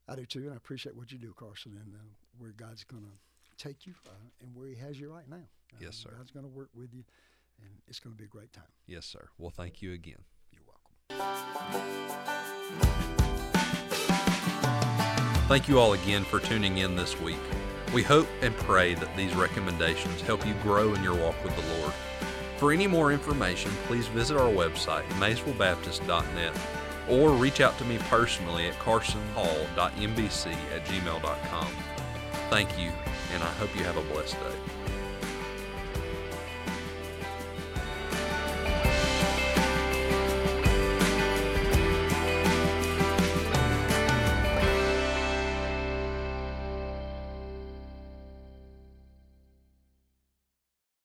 I 0.09 0.17
do 0.17 0.25
too, 0.25 0.41
and 0.41 0.55
I 0.55 0.57
appreciate 0.57 0.97
what 0.97 1.13
you 1.13 1.19
do, 1.19 1.35
Carson, 1.37 1.79
and 1.85 1.95
uh, 1.95 1.99
where 2.39 2.53
God's 2.53 2.85
going 2.85 3.03
to 3.05 3.63
take 3.63 3.87
you 3.87 3.93
uh, 4.07 4.13
and 4.41 4.57
where 4.57 4.67
He 4.67 4.77
has 4.77 4.99
you 4.99 5.13
right 5.13 5.29
now. 5.29 5.37
Uh, 5.37 5.77
Yes, 5.81 5.97
sir. 5.97 6.11
God's 6.17 6.31
going 6.31 6.47
to 6.47 6.51
work 6.51 6.71
with 6.75 6.93
you, 6.93 7.05
and 7.63 7.71
it's 7.89 8.01
going 8.01 8.15
to 8.15 8.19
be 8.19 8.25
a 8.25 8.29
great 8.29 8.53
time. 8.53 8.65
Yes, 8.87 9.07
sir. 9.07 9.29
Well, 9.39 9.51
thank 9.51 9.83
you 9.83 9.93
again. 9.93 10.23
You're 10.53 10.63
welcome. 10.67 11.31
Thank 15.49 15.69
you 15.69 15.79
all 15.81 15.95
again 15.95 16.25
for 16.25 16.39
tuning 16.39 16.79
in 16.79 16.95
this 16.95 17.21
week. 17.21 17.41
We 17.93 18.03
hope 18.05 18.29
and 18.41 18.55
pray 18.59 18.95
that 18.95 19.17
these 19.17 19.35
recommendations 19.35 20.21
help 20.21 20.47
you 20.47 20.55
grow 20.63 20.95
in 20.95 21.03
your 21.03 21.17
walk 21.17 21.43
with 21.43 21.57
the 21.57 21.81
Lord. 21.81 21.93
For 22.59 22.73
any 22.73 22.87
more 22.87 23.11
information, 23.11 23.73
please 23.87 24.07
visit 24.07 24.37
our 24.37 24.51
website, 24.51 25.09
maysvillebaptist.net, 25.19 26.53
or 27.09 27.31
reach 27.31 27.61
out 27.61 27.77
to 27.79 27.85
me 27.85 27.99
personally 28.09 28.69
at 28.69 28.75
carsonhall.mbc 28.75 30.47
at 30.47 30.85
gmail.com. 30.85 31.73
Thank 32.51 32.79
you, 32.79 32.93
and 33.35 33.43
I 33.43 33.51
hope 33.53 33.75
you 33.77 33.83
have 33.85 33.97
a 33.97 34.03
blessed 34.13 34.35
day. 34.35 34.80